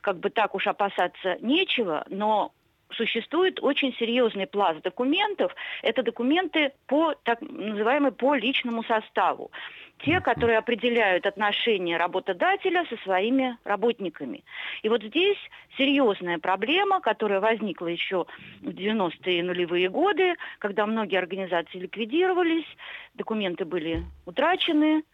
[0.00, 2.52] как бы так уж опасаться нечего, но
[2.92, 5.54] существует очень серьезный пласт документов.
[5.82, 9.50] Это документы по так называемые по личному составу
[10.04, 14.44] те, которые определяют отношения работодателя со своими работниками.
[14.82, 15.38] И вот здесь
[15.76, 18.26] серьезная проблема, которая возникла еще
[18.60, 22.66] в 90-е нулевые годы, когда многие организации ликвидировались,
[23.14, 25.04] документы были утрачены,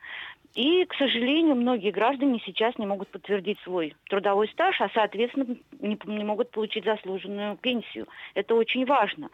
[0.55, 5.97] и, к сожалению, многие граждане сейчас не могут подтвердить свой трудовой стаж, а, соответственно, не,
[6.05, 8.09] не могут получить заслуженную пенсию.
[8.35, 9.31] Это очень важно.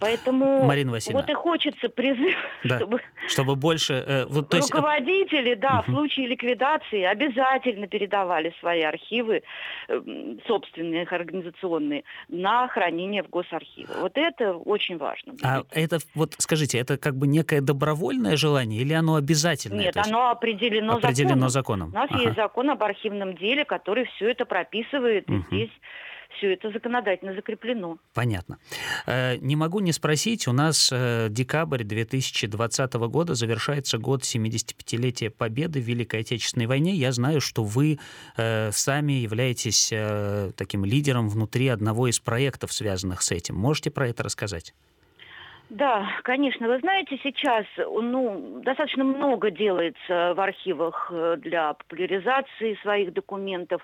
[0.00, 1.22] Поэтому Марина Васильевна.
[1.22, 2.76] вот и хочется призыв, да.
[2.76, 4.04] чтобы, чтобы больше...
[4.06, 4.72] Э, вот, то есть...
[4.72, 5.92] Руководители, да, угу.
[5.92, 9.42] в случае ликвидации обязательно передавали свои архивы,
[9.88, 10.00] э,
[10.46, 13.92] собственные организационные, на хранение в госархивы.
[14.00, 15.32] Вот это очень важно.
[15.32, 15.44] Будет.
[15.44, 19.84] А это, вот скажите, это как бы некое добровольное желание или оно обязательное?
[19.84, 21.90] Нет, оно определено, определено законом.
[21.90, 21.90] законом.
[21.90, 22.22] У нас ага.
[22.22, 25.38] есть закон об архивном деле, который все это прописывает, угу.
[25.38, 25.70] и здесь
[26.36, 27.98] все это законодательно закреплено.
[28.14, 28.58] Понятно.
[29.06, 35.80] Э, не могу не спросить, у нас э, декабрь 2020 года завершается год 75-летия Победы
[35.80, 36.94] в Великой Отечественной войне.
[36.94, 37.98] Я знаю, что вы
[38.36, 39.92] э, сами являетесь
[40.56, 43.56] таким лидером внутри одного из проектов, связанных с этим.
[43.56, 44.74] Можете про это рассказать?
[45.70, 46.66] Да, конечно.
[46.66, 53.80] Вы знаете, сейчас ну, достаточно много делается в архивах э, для популяризации своих документов,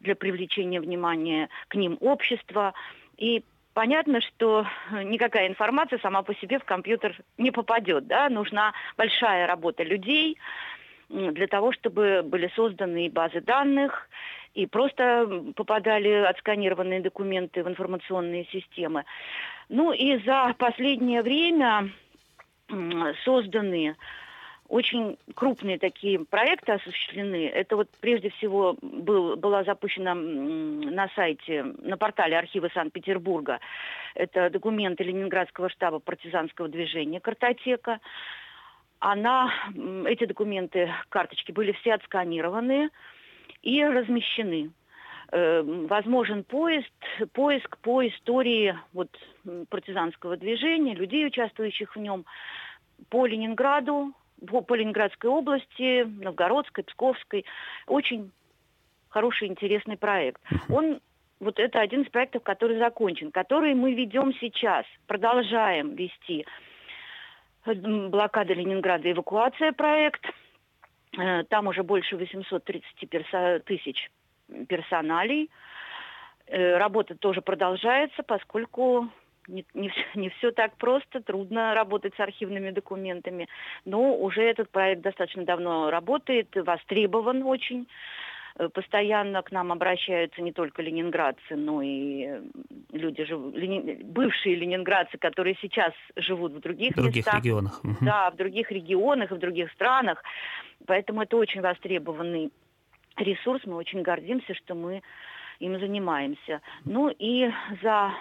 [0.00, 2.72] для привлечения внимания к ним общества.
[3.18, 8.06] И понятно, что никакая информация сама по себе в компьютер не попадет.
[8.06, 8.30] Да?
[8.30, 10.38] Нужна большая работа людей
[11.08, 14.08] для того, чтобы были созданы базы данных,
[14.54, 19.04] и просто попадали отсканированные документы в информационные системы.
[19.68, 21.90] Ну и за последнее время
[23.24, 23.94] созданы
[24.68, 27.46] очень крупные такие проекты осуществлены.
[27.48, 33.60] Это вот прежде всего был, была запущена на сайте, на портале архива Санкт-Петербурга.
[34.14, 38.00] Это документы Ленинградского штаба партизанского движения «Картотека».
[39.00, 39.52] Она,
[40.06, 42.90] эти документы, карточки были все отсканированы
[43.62, 44.72] и размещены.
[45.30, 46.90] Э, возможен поезд,
[47.32, 49.10] поиск по истории вот,
[49.68, 52.24] партизанского движения, людей, участвующих в нем,
[53.10, 54.14] по Ленинграду,
[54.46, 57.44] по, по Ленинградской области, Новгородской, Псковской.
[57.86, 58.32] Очень
[59.10, 60.40] хороший, интересный проект.
[60.68, 61.00] Он
[61.40, 66.46] вот это один из проектов, который закончен, который мы ведем сейчас, продолжаем вести.
[67.64, 70.24] Блокада Ленинграда, эвакуация проект.
[71.18, 74.10] Э, там уже больше 830 тысяч
[74.68, 75.50] персоналей.
[76.46, 79.08] Э, работа тоже продолжается, поскольку
[79.48, 83.48] не, не, не все так просто, трудно работать с архивными документами.
[83.84, 87.88] Но уже этот проект достаточно давно работает, востребован очень.
[88.58, 92.42] Э, постоянно к нам обращаются не только ленинградцы, но и э,
[92.92, 93.54] люди, жив...
[93.54, 94.02] Лени...
[94.02, 97.36] бывшие ленинградцы, которые сейчас живут в других, других местах.
[97.36, 97.80] регионах.
[98.00, 100.22] Да, в других регионах и в других странах.
[100.86, 102.50] Поэтому это очень востребованный
[103.16, 105.02] ресурс, мы очень гордимся, что мы
[105.60, 106.60] им занимаемся.
[106.84, 107.50] Ну и
[107.82, 108.12] за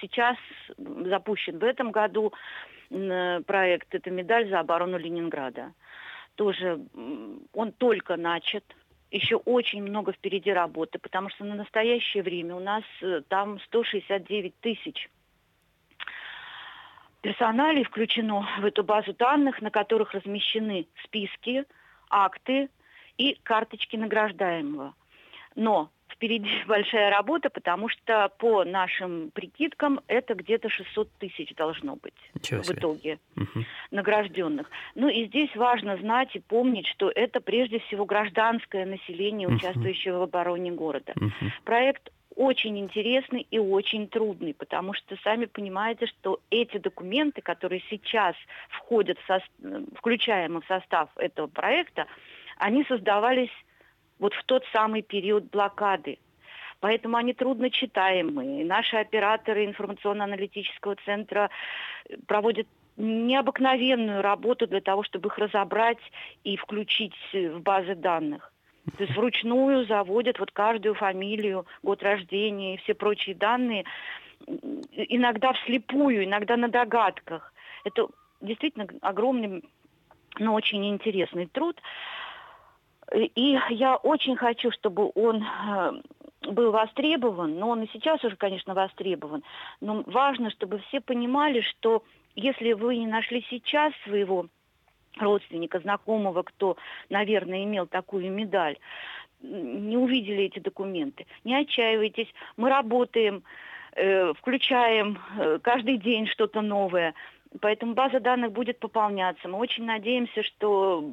[0.00, 0.36] сейчас
[0.76, 2.32] запущен в этом году
[2.88, 5.72] проект «Это медаль за оборону Ленинграда».
[6.34, 6.80] Тоже
[7.52, 8.64] он только начат,
[9.12, 14.54] еще очень много впереди работы, потому что на настоящее время у нас э, там 169
[14.60, 15.08] тысяч
[17.20, 21.64] персоналей включено в эту базу данных, на которых размещены списки,
[22.10, 22.68] акты,
[23.18, 24.94] и карточки награждаемого.
[25.54, 32.14] Но впереди большая работа, потому что по нашим прикидкам это где-то 600 тысяч должно быть
[32.34, 33.64] в итоге угу.
[33.90, 34.70] награжденных.
[34.94, 40.20] Ну и здесь важно знать и помнить, что это прежде всего гражданское население, участвующее угу.
[40.20, 41.12] в обороне города.
[41.16, 41.50] Угу.
[41.64, 48.34] Проект очень интересный и очень трудный, потому что сами понимаете, что эти документы, которые сейчас
[48.70, 49.42] входят в со...
[49.96, 52.06] включаемы в состав этого проекта,
[52.56, 53.50] они создавались
[54.22, 56.18] вот в тот самый период блокады.
[56.78, 58.64] Поэтому они трудно читаемые.
[58.64, 61.50] Наши операторы информационно-аналитического центра
[62.08, 65.98] э, проводят необыкновенную работу для того, чтобы их разобрать
[66.44, 68.52] и включить в базы данных.
[68.96, 73.84] То есть вручную заводят вот каждую фамилию, год рождения и все прочие данные,
[74.46, 77.52] иногда вслепую, иногда на догадках.
[77.84, 78.08] Это
[78.40, 79.64] действительно огромный,
[80.38, 81.80] но очень интересный труд.
[83.14, 85.92] И я очень хочу, чтобы он э,
[86.50, 89.42] был востребован, но он и сейчас уже, конечно, востребован.
[89.80, 92.02] Но важно, чтобы все понимали, что
[92.34, 94.46] если вы не нашли сейчас своего
[95.18, 96.76] родственника, знакомого, кто,
[97.10, 98.78] наверное, имел такую медаль,
[99.42, 103.42] не увидели эти документы, не отчаивайтесь, мы работаем,
[103.94, 107.14] э, включаем э, каждый день что-то новое.
[107.60, 109.48] Поэтому база данных будет пополняться.
[109.48, 111.12] Мы очень надеемся, что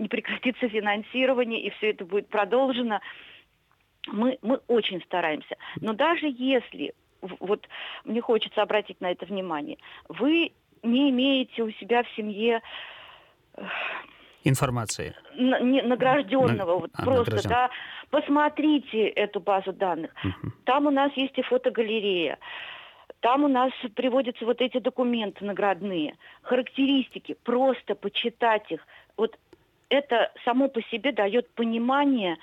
[0.00, 3.00] не прекратится финансирование и все это будет продолжено.
[4.08, 5.56] Мы, мы очень стараемся.
[5.80, 7.68] Но даже если, вот
[8.04, 9.78] мне хочется обратить на это внимание,
[10.08, 12.62] вы не имеете у себя в семье
[13.54, 13.62] э,
[14.42, 17.50] информации награжденного, на, вот а, просто, награжден.
[17.50, 17.70] да,
[18.10, 20.12] посмотрите эту базу данных.
[20.24, 20.52] Угу.
[20.64, 22.38] Там у нас есть и фотогалерея.
[23.20, 28.80] Там у нас приводятся вот эти документы наградные, характеристики, просто почитать их.
[29.18, 29.38] Вот
[29.90, 32.38] это само по себе дает понимание,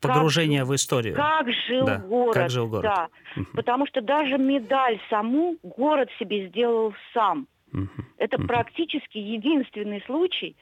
[0.00, 1.14] Погружение как, в историю.
[1.14, 2.34] Как жил да, город.
[2.34, 2.82] Как жил город.
[2.82, 3.08] Да.
[3.36, 3.46] Угу.
[3.54, 7.46] Потому что даже медаль саму город себе сделал сам.
[7.72, 7.88] Угу.
[8.18, 8.48] Это угу.
[8.48, 10.56] практически единственный случай,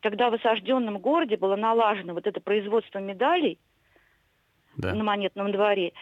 [0.00, 3.58] когда в осажденном городе было налажено вот это производство медалей
[4.76, 4.94] да.
[4.94, 5.92] на монетном дворе.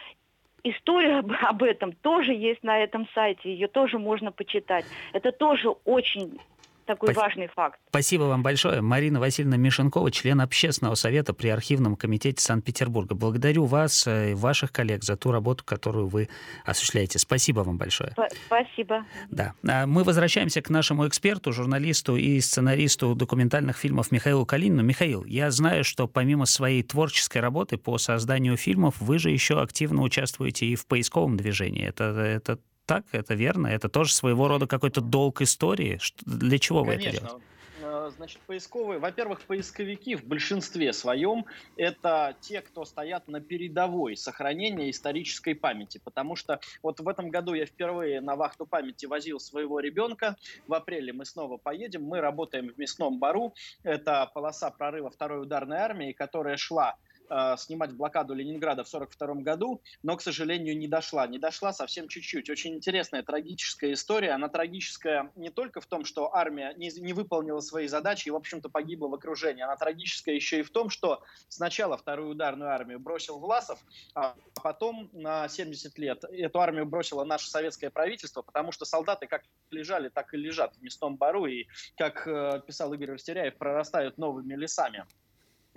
[0.63, 4.85] История об, об этом тоже есть на этом сайте, ее тоже можно почитать.
[5.13, 6.39] Это тоже очень
[6.85, 7.23] такой Спас...
[7.23, 7.79] важный факт.
[7.89, 8.81] Спасибо вам большое.
[8.81, 13.15] Марина Васильевна Мишенкова, член общественного совета при архивном комитете Санкт-Петербурга.
[13.15, 16.29] Благодарю вас э, и ваших коллег за ту работу, которую вы
[16.65, 17.19] осуществляете.
[17.19, 18.13] Спасибо вам большое.
[18.47, 19.05] Спасибо.
[19.29, 19.53] Да.
[19.67, 24.83] А мы возвращаемся к нашему эксперту, журналисту и сценаристу документальных фильмов Михаилу Калинину.
[24.83, 30.01] Михаил, я знаю, что помимо своей творческой работы по созданию фильмов, вы же еще активно
[30.01, 31.85] участвуете и в поисковом движении.
[31.85, 33.05] Это, это так?
[33.11, 33.67] Это верно?
[33.67, 35.99] Это тоже своего рода какой-то долг истории?
[36.25, 37.03] Для чего Конечно.
[37.03, 37.45] вы это делаете?
[37.83, 44.89] Э, значит, поисковые, во-первых, поисковики в большинстве своем это те, кто стоят на передовой сохранения
[44.89, 49.79] исторической памяти, потому что вот в этом году я впервые на вахту памяти возил своего
[49.79, 53.53] ребенка, в апреле мы снова поедем, мы работаем в мясном бару,
[53.83, 56.95] это полоса прорыва второй ударной армии, которая шла
[57.33, 61.25] э, снимать блокаду Ленинграда в 1942 году, но, к сожалению, не дошла.
[61.27, 62.49] Не дошла совсем чуть-чуть.
[62.49, 64.31] Очень интересная, трагическая история.
[64.31, 68.35] Она трагическая не только в том, что армия не, не выполнила свои задачи и, в
[68.35, 69.63] общем-то, погибла в окружении.
[69.63, 73.79] Она трагическая еще и в том, что сначала вторую ударную армию бросил Власов,
[74.13, 79.43] а потом на 70 лет эту армию бросило наше советское правительство, потому что солдаты как
[79.71, 81.65] лежали, так и лежат в мясном бару, и,
[81.97, 85.05] как э, писал Игорь Растеряев, прорастают новыми лесами.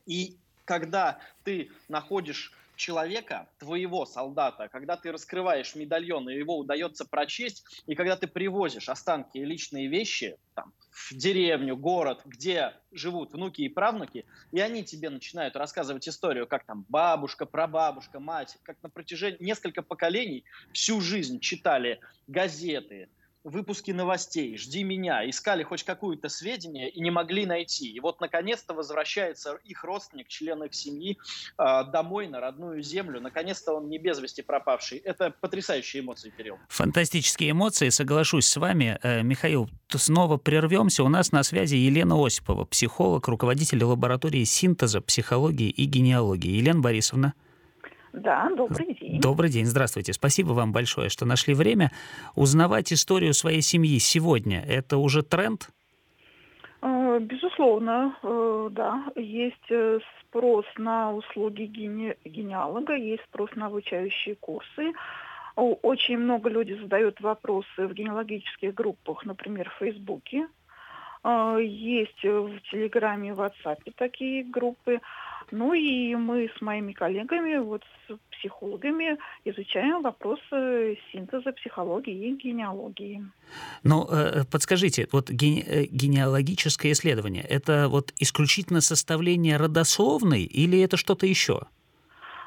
[0.06, 0.36] И
[0.66, 7.94] когда ты находишь человека, твоего солдата, когда ты раскрываешь медальон, и его удается прочесть, и
[7.94, 13.70] когда ты привозишь останки и личные вещи там, в деревню, город, где живут внуки и
[13.70, 19.42] правнуки, и они тебе начинают рассказывать историю, как там бабушка, прабабушка, мать, как на протяжении
[19.42, 23.08] несколько поколений всю жизнь читали газеты,
[23.46, 27.88] выпуски новостей, жди меня, искали хоть какую-то сведения и не могли найти.
[27.88, 31.16] И вот наконец-то возвращается их родственник, член их семьи
[31.56, 33.20] э, домой на родную землю.
[33.20, 34.98] Наконец-то он не без вести пропавший.
[34.98, 36.58] Это потрясающие эмоции, Кирилл.
[36.68, 38.98] Фантастические эмоции, соглашусь с вами.
[39.02, 41.04] Э, Михаил, снова прервемся.
[41.04, 46.50] У нас на связи Елена Осипова, психолог, руководитель лаборатории синтеза, психологии и генеалогии.
[46.50, 47.34] Елена Борисовна.
[48.16, 49.20] Да, добрый день.
[49.20, 50.14] Добрый день, здравствуйте.
[50.14, 51.92] Спасибо вам большое, что нашли время.
[52.34, 55.68] Узнавать историю своей семьи сегодня– это уже тренд?
[56.80, 59.04] Э, безусловно, э, да.
[59.16, 62.16] Есть э, спрос на услуги гене...
[62.24, 64.92] генеалога, есть спрос на обучающие курсы.
[65.54, 70.48] Очень много людей задают вопросы в генеалогических группах, например, в Фейсбуке.
[71.24, 75.00] Есть в Телеграме, в WhatsApp такие группы.
[75.50, 83.24] Ну и мы с моими коллегами, вот с психологами, изучаем вопросы синтеза психологии и генеалогии.
[83.82, 90.96] Ну, э, подскажите, вот ген э, генеалогическое исследование, это вот исключительно составление родословной или это
[90.96, 91.62] что-то еще?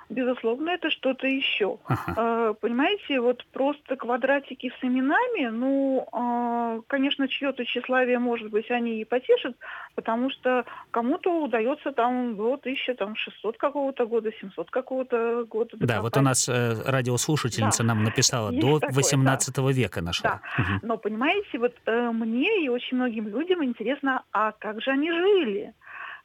[0.10, 1.78] Безусловно, это что-то еще.
[1.86, 2.14] Ага.
[2.18, 9.00] А, понимаете, вот просто квадратики с именами, ну, а, конечно, чье-то тщеславие, может быть, они
[9.02, 9.56] и потешат,
[9.96, 15.78] потому что кому-то удается там до 1600 какого-то года, 700 какого-то года.
[15.80, 17.90] Да, вот у нас э, радиослушательница да.
[17.90, 19.72] нам написала, Есть до такое, 18 да.
[19.72, 20.42] века нашла.
[20.58, 20.64] Да.
[20.64, 20.80] Угу.
[20.84, 25.74] Но, понимаете, вот э, мне и очень многим людям интересно, а как же они жили?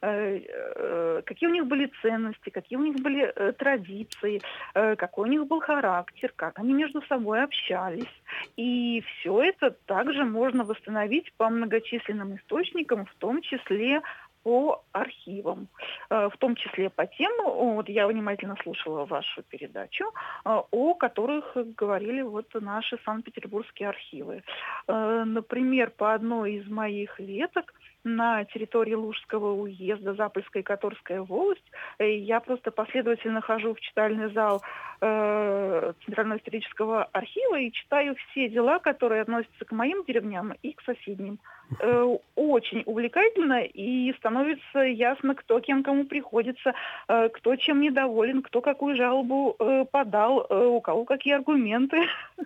[0.04, 0.38] Э,
[0.76, 4.42] э, какие у них были ценности, какие у них были э, традиции,
[4.74, 8.14] какой у них был характер, как они между собой общались.
[8.56, 14.02] И все это также можно восстановить по многочисленным источникам, в том числе
[14.42, 15.68] по архивам,
[16.10, 20.04] в том числе по тем, вот я внимательно слушала вашу передачу,
[20.44, 24.42] о которых говорили вот наши Санкт-Петербургские архивы.
[24.86, 27.72] Например, по одной из моих веток
[28.04, 31.64] на территории Лужского уезда, Запольская и Которская волость.
[31.98, 34.62] Э, я просто последовательно хожу в читальный зал
[35.00, 40.82] э, Центрального исторического архива и читаю все дела, которые относятся к моим деревням и к
[40.82, 41.38] соседним.
[41.80, 46.74] Э, очень увлекательно и становится ясно, кто кем кому приходится,
[47.08, 52.02] э, кто чем недоволен, кто какую жалобу э, подал, у кого какие аргументы.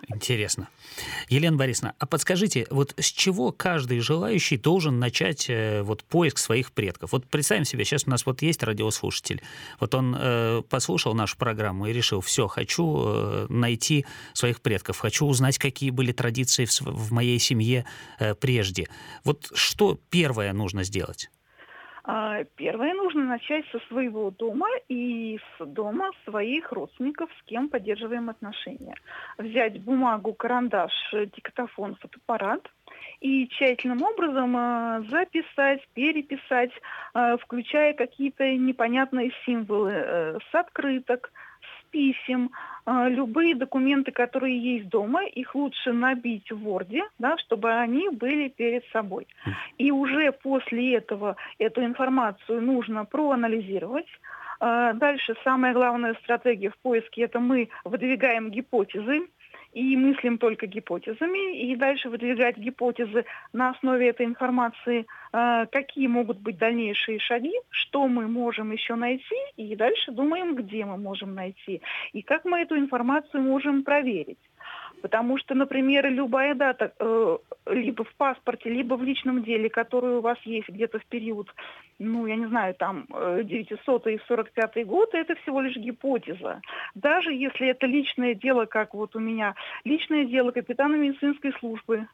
[0.09, 0.68] Интересно.
[1.28, 7.12] Елена Борисовна, а подскажите, вот с чего каждый желающий должен начать вот поиск своих предков?
[7.12, 9.42] Вот представим себе, сейчас у нас вот есть радиослушатель,
[9.80, 15.26] вот он э, послушал нашу программу и решил, все, хочу э, найти своих предков, хочу
[15.26, 17.84] узнать, какие были традиции в, в моей семье
[18.18, 18.86] э, прежде.
[19.24, 21.30] Вот что первое нужно сделать?
[22.11, 28.30] А, первое нужно начать со своего дома и с дома своих родственников, с кем поддерживаем
[28.30, 28.94] отношения.
[29.36, 32.62] Взять бумагу, карандаш, диктофон, фотоаппарат
[33.20, 36.70] и тщательным образом а, записать, переписать,
[37.14, 41.32] а, включая какие-то непонятные символы э, с открыток,
[41.90, 42.51] писем,
[42.84, 48.49] а, любые документы, которые есть дома, их лучше набить в Word, да, чтобы они были
[48.49, 49.26] перед собой.
[49.78, 54.09] И уже после этого эту информацию нужно проанализировать.
[54.61, 59.28] Дальше самая главная стратегия в поиске– это мы выдвигаем гипотезы,
[59.79, 66.39] и мыслим только гипотезами, и дальше выдвигать гипотезы на основе этой информации, э, какие могут
[66.39, 71.81] быть дальнейшие шаги, что мы можем еще найти, и дальше думаем, где мы можем найти,
[72.12, 74.39] и как мы эту информацию можем проверить.
[75.03, 80.20] Потому что, например, любая дата, э, либо в паспорте, либо в личном деле, который у
[80.20, 81.49] вас есть где-то в период,
[81.99, 86.61] ну, я не знаю, там, 900 и 45 год, это всего лишь гипотеза.
[86.94, 92.07] Даже если это личное дело, как вот у меня, личное дело капитана медицинской службы,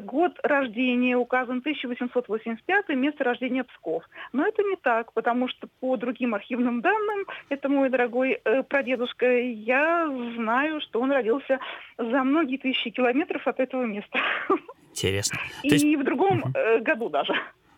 [0.00, 4.04] год рождения указан 1885, место рождения Псков.
[4.32, 9.26] Но это не так, потому что по другим архивным данным, это мой дорогой э, прадедушка,
[9.38, 11.58] я знаю, что он родился
[11.98, 14.18] за многие тысячи километров от этого места.
[14.90, 15.38] Интересно.
[15.62, 15.84] И есть...
[15.84, 16.52] в другом угу.
[16.82, 17.34] году даже.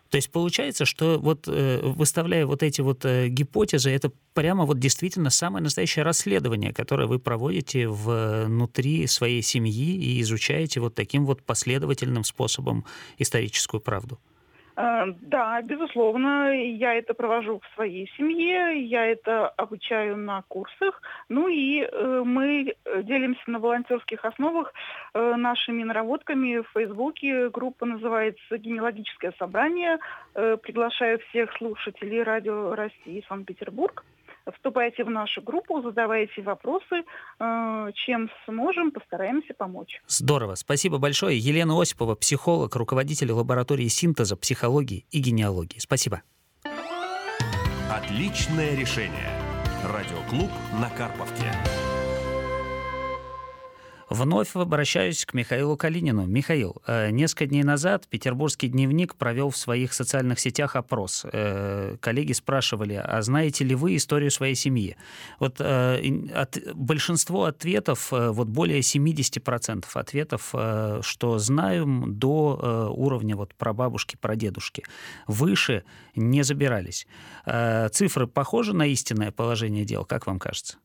[0.09, 4.79] То есть получается, что вот э, выставляя вот эти вот э, гипотезы, это прямо вот
[4.79, 11.43] действительно самое настоящее расследование, которое вы проводите внутри своей семьи и изучаете вот таким вот
[11.43, 12.85] последовательным способом
[13.19, 14.19] историческую правду.
[14.79, 21.49] Э, да, безусловно, я это провожу в своей семье, я это обучаю на курсах, ну
[21.49, 24.73] и э, мы делимся на волонтерских основах
[25.13, 27.49] э, нашими наработками в Фейсбуке.
[27.49, 29.99] Группа называется «Генеалогическое собрание».
[30.35, 34.05] Э, приглашаю всех слушателей радио России Санкт-Петербург
[34.51, 37.03] вступайте в нашу группу, задавайте вопросы.
[37.39, 40.01] Э, чем сможем, постараемся помочь.
[40.07, 40.55] Здорово.
[40.55, 41.37] Спасибо большое.
[41.37, 45.79] Елена Осипова, психолог, руководитель лаборатории синтеза, психологии и генеалогии.
[45.79, 46.21] Спасибо.
[47.91, 49.29] Отличное решение.
[49.83, 51.53] Радиоклуб на Карповке.
[54.09, 56.25] Вновь обращаюсь к Михаилу Калинину.
[56.25, 61.25] Михаил, э, несколько дней назад Петербургский дневник провел в своих социальных сетях опрос.
[61.31, 64.97] Э, коллеги спрашивали, а знаете ли вы историю своей семьи?
[65.39, 66.01] Вот э,
[66.33, 70.55] от, большинство ответов, вот более 70% ответов,
[71.01, 74.83] что знаем до уровня вот прабабушки, прадедушки.
[75.27, 75.83] Выше
[76.15, 77.07] не забирались.
[77.91, 80.77] Цифры похожи на истинное положение дел, как вам кажется?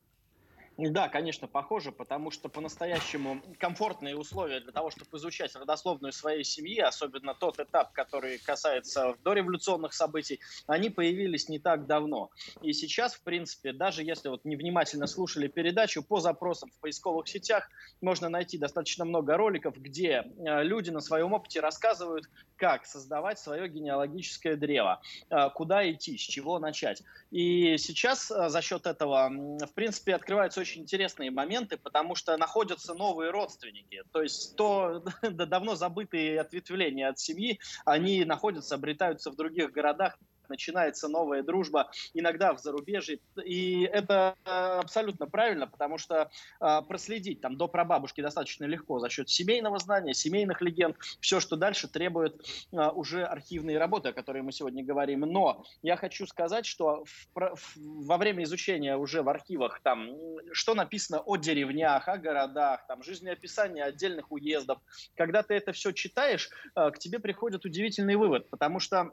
[0.77, 6.81] Да, конечно, похоже, потому что по-настоящему комфортные условия для того, чтобы изучать родословную своей семьи,
[6.81, 12.31] особенно тот этап, который касается дореволюционных событий, они появились не так давно.
[12.61, 17.69] И сейчас, в принципе, даже если вот невнимательно слушали передачу, по запросам в поисковых сетях
[18.01, 23.69] можно найти достаточно много роликов, где э, люди на своем опыте рассказывают, как создавать свое
[23.69, 25.01] генеалогическое древо,
[25.31, 27.03] э, куда идти, с чего начать.
[27.31, 32.95] И сейчас э, за счет этого, в принципе, открываются очень интересные моменты, потому что находятся
[32.95, 34.03] новые родственники.
[34.13, 40.19] То есть то давно забытые ответвления от семьи, они находятся, обретаются в других городах,
[40.49, 43.19] начинается новая дружба, иногда в зарубежье.
[43.45, 46.31] И это э, абсолютно правильно, потому что
[46.61, 51.57] э, проследить там до прабабушки достаточно легко за счет семейного знания, семейных легенд, все, что
[51.57, 55.21] дальше требует э, уже архивные работы, о которых мы сегодня говорим.
[55.21, 60.11] Но я хочу сказать, что в, во время изучения уже в архивах там,
[60.53, 64.79] что написано о деревнях, о городах, там, жизнеописание отдельных уездов,
[65.17, 69.13] когда ты это все читаешь, к тебе приходит удивительный вывод, потому что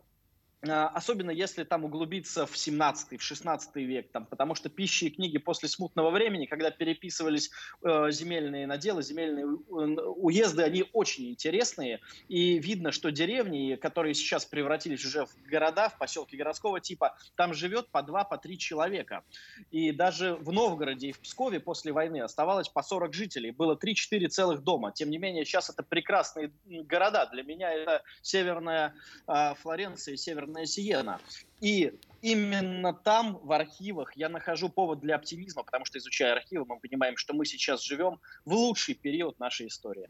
[0.64, 5.40] особенно если там углубиться в 17 в 16 век, там, потому что пищи и книги
[5.40, 7.50] после смутного времени, когда переписывались
[7.84, 15.04] э, земельные наделы, земельные уезды, они очень интересные, и видно, что деревни, которые сейчас превратились
[15.04, 19.24] уже в города, в поселки городского типа, там живет по два, по три человека.
[19.72, 24.28] И даже в Новгороде и в Пскове после войны оставалось по 40 жителей, было 3-4
[24.28, 24.92] целых дома.
[24.92, 27.28] Тем не менее, сейчас это прекрасные города.
[27.32, 28.94] Для меня это северная
[29.28, 31.20] э, Флоренция, северная Северная Сиена.
[31.62, 36.80] И именно там, в архивах, я нахожу повод для оптимизма, потому что, изучая архивы, мы
[36.80, 40.08] понимаем, что мы сейчас живем в лучший период нашей истории.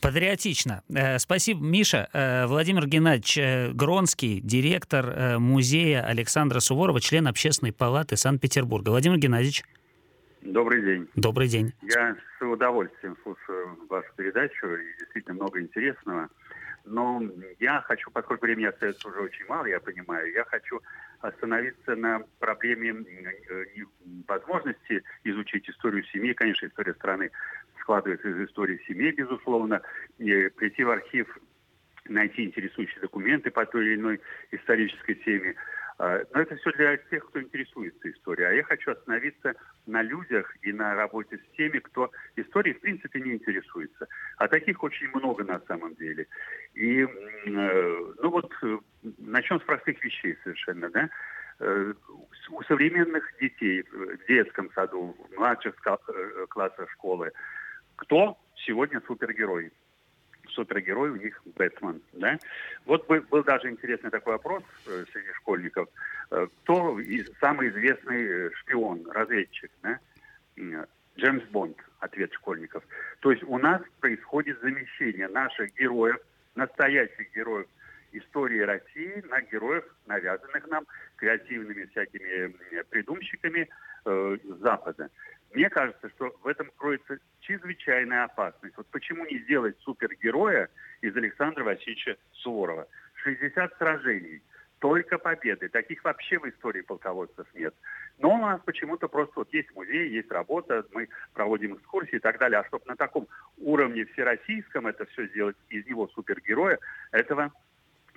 [0.00, 0.82] Патриотично.
[0.88, 2.08] Э, спасибо, Миша.
[2.12, 8.90] Э, Владимир Геннадьевич э, Гронский, директор музея Александра Суворова, член Общественной палаты Санкт-Петербурга.
[8.90, 9.64] Владимир Геннадьевич.
[10.42, 11.08] Добрый день.
[11.16, 11.72] Добрый день.
[11.82, 16.28] Я с удовольствием слушаю вашу передачу, и действительно много интересного.
[16.84, 17.22] Но
[17.58, 20.80] я хочу, поскольку времени остается уже очень мало, я понимаю, я хочу
[21.20, 23.04] остановиться на проблеме
[23.50, 23.64] э,
[24.26, 26.32] возможности изучить историю семьи.
[26.32, 27.30] Конечно, история страны
[27.80, 29.82] складывается из истории семьи, безусловно.
[30.18, 31.38] И прийти в архив,
[32.06, 34.20] найти интересующие документы по той или иной
[34.50, 35.54] исторической теме–
[35.98, 38.46] но это все для тех, кто интересуется историей.
[38.46, 39.54] А я хочу остановиться
[39.86, 44.06] на людях и на работе с теми, кто историей в принципе не интересуется.
[44.36, 46.28] А таких очень много на самом деле.
[46.74, 48.78] И, э, ну вот, э,
[49.18, 51.10] начнем с простых вещей совершенно, да.
[51.60, 51.92] Э,
[52.50, 55.74] у современных детей в детском саду, в младших
[56.48, 57.32] классах школы,
[57.96, 59.72] кто сегодня супергерой?
[60.58, 62.02] Супергерой у них Бэтмен.
[62.14, 62.36] Да?
[62.84, 65.88] Вот был даже интересный такой вопрос э, среди школьников.
[66.32, 66.98] Э, кто
[67.40, 69.70] самый известный э, шпион, разведчик?
[69.82, 70.00] Да?
[71.16, 72.82] Джеймс Бонд, ответ школьников.
[73.20, 76.18] То есть у нас происходит замещение наших героев,
[76.56, 77.66] настоящих героев
[78.12, 80.84] истории России на героев, навязанных нам
[81.16, 82.54] креативными всякими
[82.90, 83.68] придумщиками
[84.04, 85.08] э, Запада.
[85.52, 88.76] Мне кажется, что в этом кроется чрезвычайная опасность.
[88.76, 90.68] Вот почему не сделать супергероя
[91.00, 92.86] из Александра Васильевича Суворова?
[93.14, 94.42] 60 сражений,
[94.78, 95.68] только победы.
[95.68, 97.74] Таких вообще в истории полководцев нет.
[98.18, 102.38] Но у нас почему-то просто вот есть музей, есть работа, мы проводим экскурсии и так
[102.38, 102.60] далее.
[102.60, 103.26] А чтобы на таком
[103.56, 106.78] уровне всероссийском это все сделать, из него супергероя,
[107.10, 107.52] этого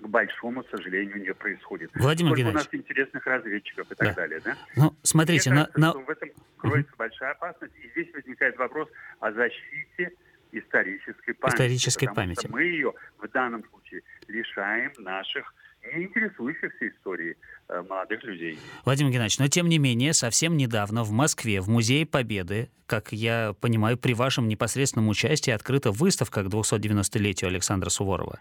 [0.02, 1.91] к большому сожалению, не происходит.
[1.93, 4.14] Владимир Сколько у нас интересных разведчиков и так да.
[4.14, 4.41] далее.
[4.43, 4.58] Да?
[4.76, 5.93] Ну, смотрите, Мне кажется, на...
[5.93, 6.97] в этом кроется угу.
[6.97, 7.74] большая опасность.
[7.84, 8.89] И здесь возникает вопрос
[9.20, 10.12] о защите
[10.52, 11.56] исторической памяти.
[11.56, 12.47] Исторической памяти.
[12.49, 15.54] мы ее в данном случае лишаем наших
[15.95, 17.36] не интересующихся историей
[17.68, 18.60] э, молодых людей.
[18.86, 23.56] Владимир Геннадьевич, но тем не менее, совсем недавно в Москве, в Музее Победы, как я
[23.60, 28.39] понимаю, при вашем непосредственном участии открыта выставка к 290-летию Александра Суворова.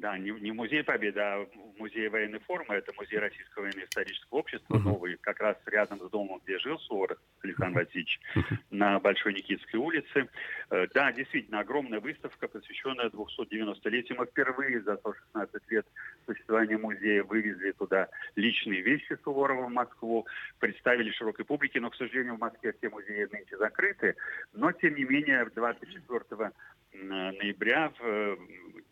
[0.00, 1.46] Да, не, не музей Победы, а
[1.78, 2.74] музей военной формы.
[2.74, 4.82] Это музей Российского военно-исторического общества, uh-huh.
[4.82, 8.56] новый, как раз рядом с домом, где жил Суворов Александр Васильевич, uh-huh.
[8.70, 10.28] на Большой Никитской улице.
[10.70, 14.16] Э, да, действительно, огромная выставка, посвященная 290-летию.
[14.18, 15.86] Мы впервые за 116 лет
[16.24, 20.26] существования музея вывезли туда личные вещи Суворова в Москву,
[20.60, 24.16] представили широкой публике, но, к сожалению, в Москве все музеи нынче закрыты.
[24.54, 26.52] Но, тем не менее, 24
[26.92, 28.38] ноября в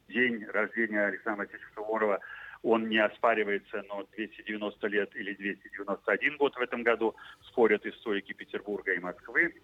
[0.09, 2.19] день рождения Александра Васильевича Суворова,
[2.63, 8.95] он не оспаривается, но 290 лет или 291 год в этом году спорят историки Петербурга
[8.95, 9.55] и Москвы.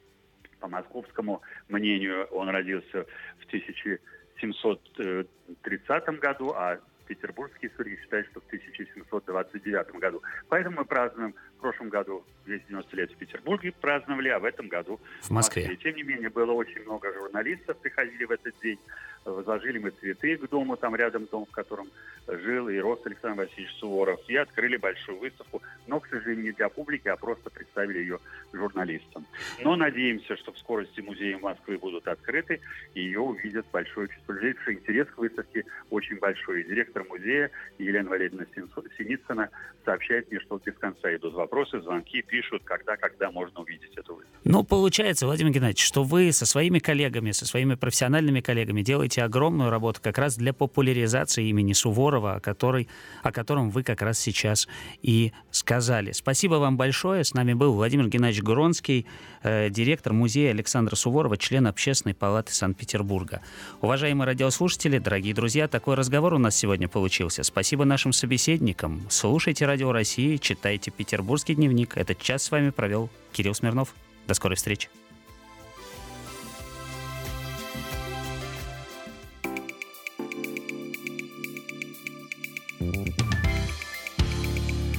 [0.60, 3.04] По московскому мнению, он родился
[3.40, 10.22] в 1730 году, а петербургские историки считают, что в 1729 году.
[10.48, 11.34] Поэтому мы празднуем
[11.64, 15.64] прошлом году 290 лет в Петербурге праздновали, а в этом году в Москве.
[15.64, 15.76] В Москве.
[15.82, 18.78] Тем не менее, было очень много журналистов, приходили в этот день
[19.24, 21.88] возложили мы цветы к дому, там рядом дом, в котором
[22.26, 26.68] жил и рос Александр Васильевич Суворов, и открыли большую выставку, но, к сожалению, не для
[26.68, 28.18] публики, а просто представили ее
[28.52, 29.26] журналистам.
[29.62, 32.60] Но надеемся, что в скорости музеи Москвы будут открыты,
[32.94, 36.62] и ее увидят большое число людей, потому что интерес к выставке очень большой.
[36.62, 38.46] И директор музея Елена Валерьевна
[38.96, 39.50] Синицына
[39.84, 44.40] сообщает мне, что без конца идут вопросы, звонки, пишут, когда, когда можно увидеть эту выставку.
[44.44, 49.70] Ну, получается, Владимир Геннадьевич, что вы со своими коллегами, со своими профессиональными коллегами делаете огромную
[49.70, 52.88] работу как раз для популяризации имени Суворова, о, которой,
[53.22, 54.68] о котором вы как раз сейчас
[55.02, 56.12] и сказали.
[56.12, 57.24] Спасибо вам большое.
[57.24, 59.06] С нами был Владимир Геннадьевич Гронский,
[59.42, 63.40] э, директор музея Александра Суворова, член Общественной палаты Санкт-Петербурга.
[63.80, 67.42] Уважаемые радиослушатели, дорогие друзья, такой разговор у нас сегодня получился.
[67.44, 69.02] Спасибо нашим собеседникам.
[69.08, 70.90] Слушайте Радио России, читайте
[71.44, 71.96] Петербургский дневник.
[71.98, 73.94] Этот час с вами провел Кирилл Смирнов.
[74.26, 74.88] До скорой встречи.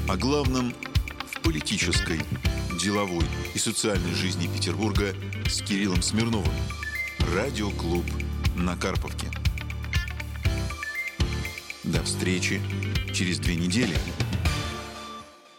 [0.07, 0.73] О главном
[1.31, 2.19] в политической,
[2.79, 3.25] деловой
[3.55, 5.15] и социальной жизни Петербурга
[5.47, 6.53] с Кириллом Смирновым.
[7.35, 8.05] Радиоклуб
[8.55, 9.27] на Карповке.
[11.83, 12.61] До встречи
[13.11, 13.95] через две недели.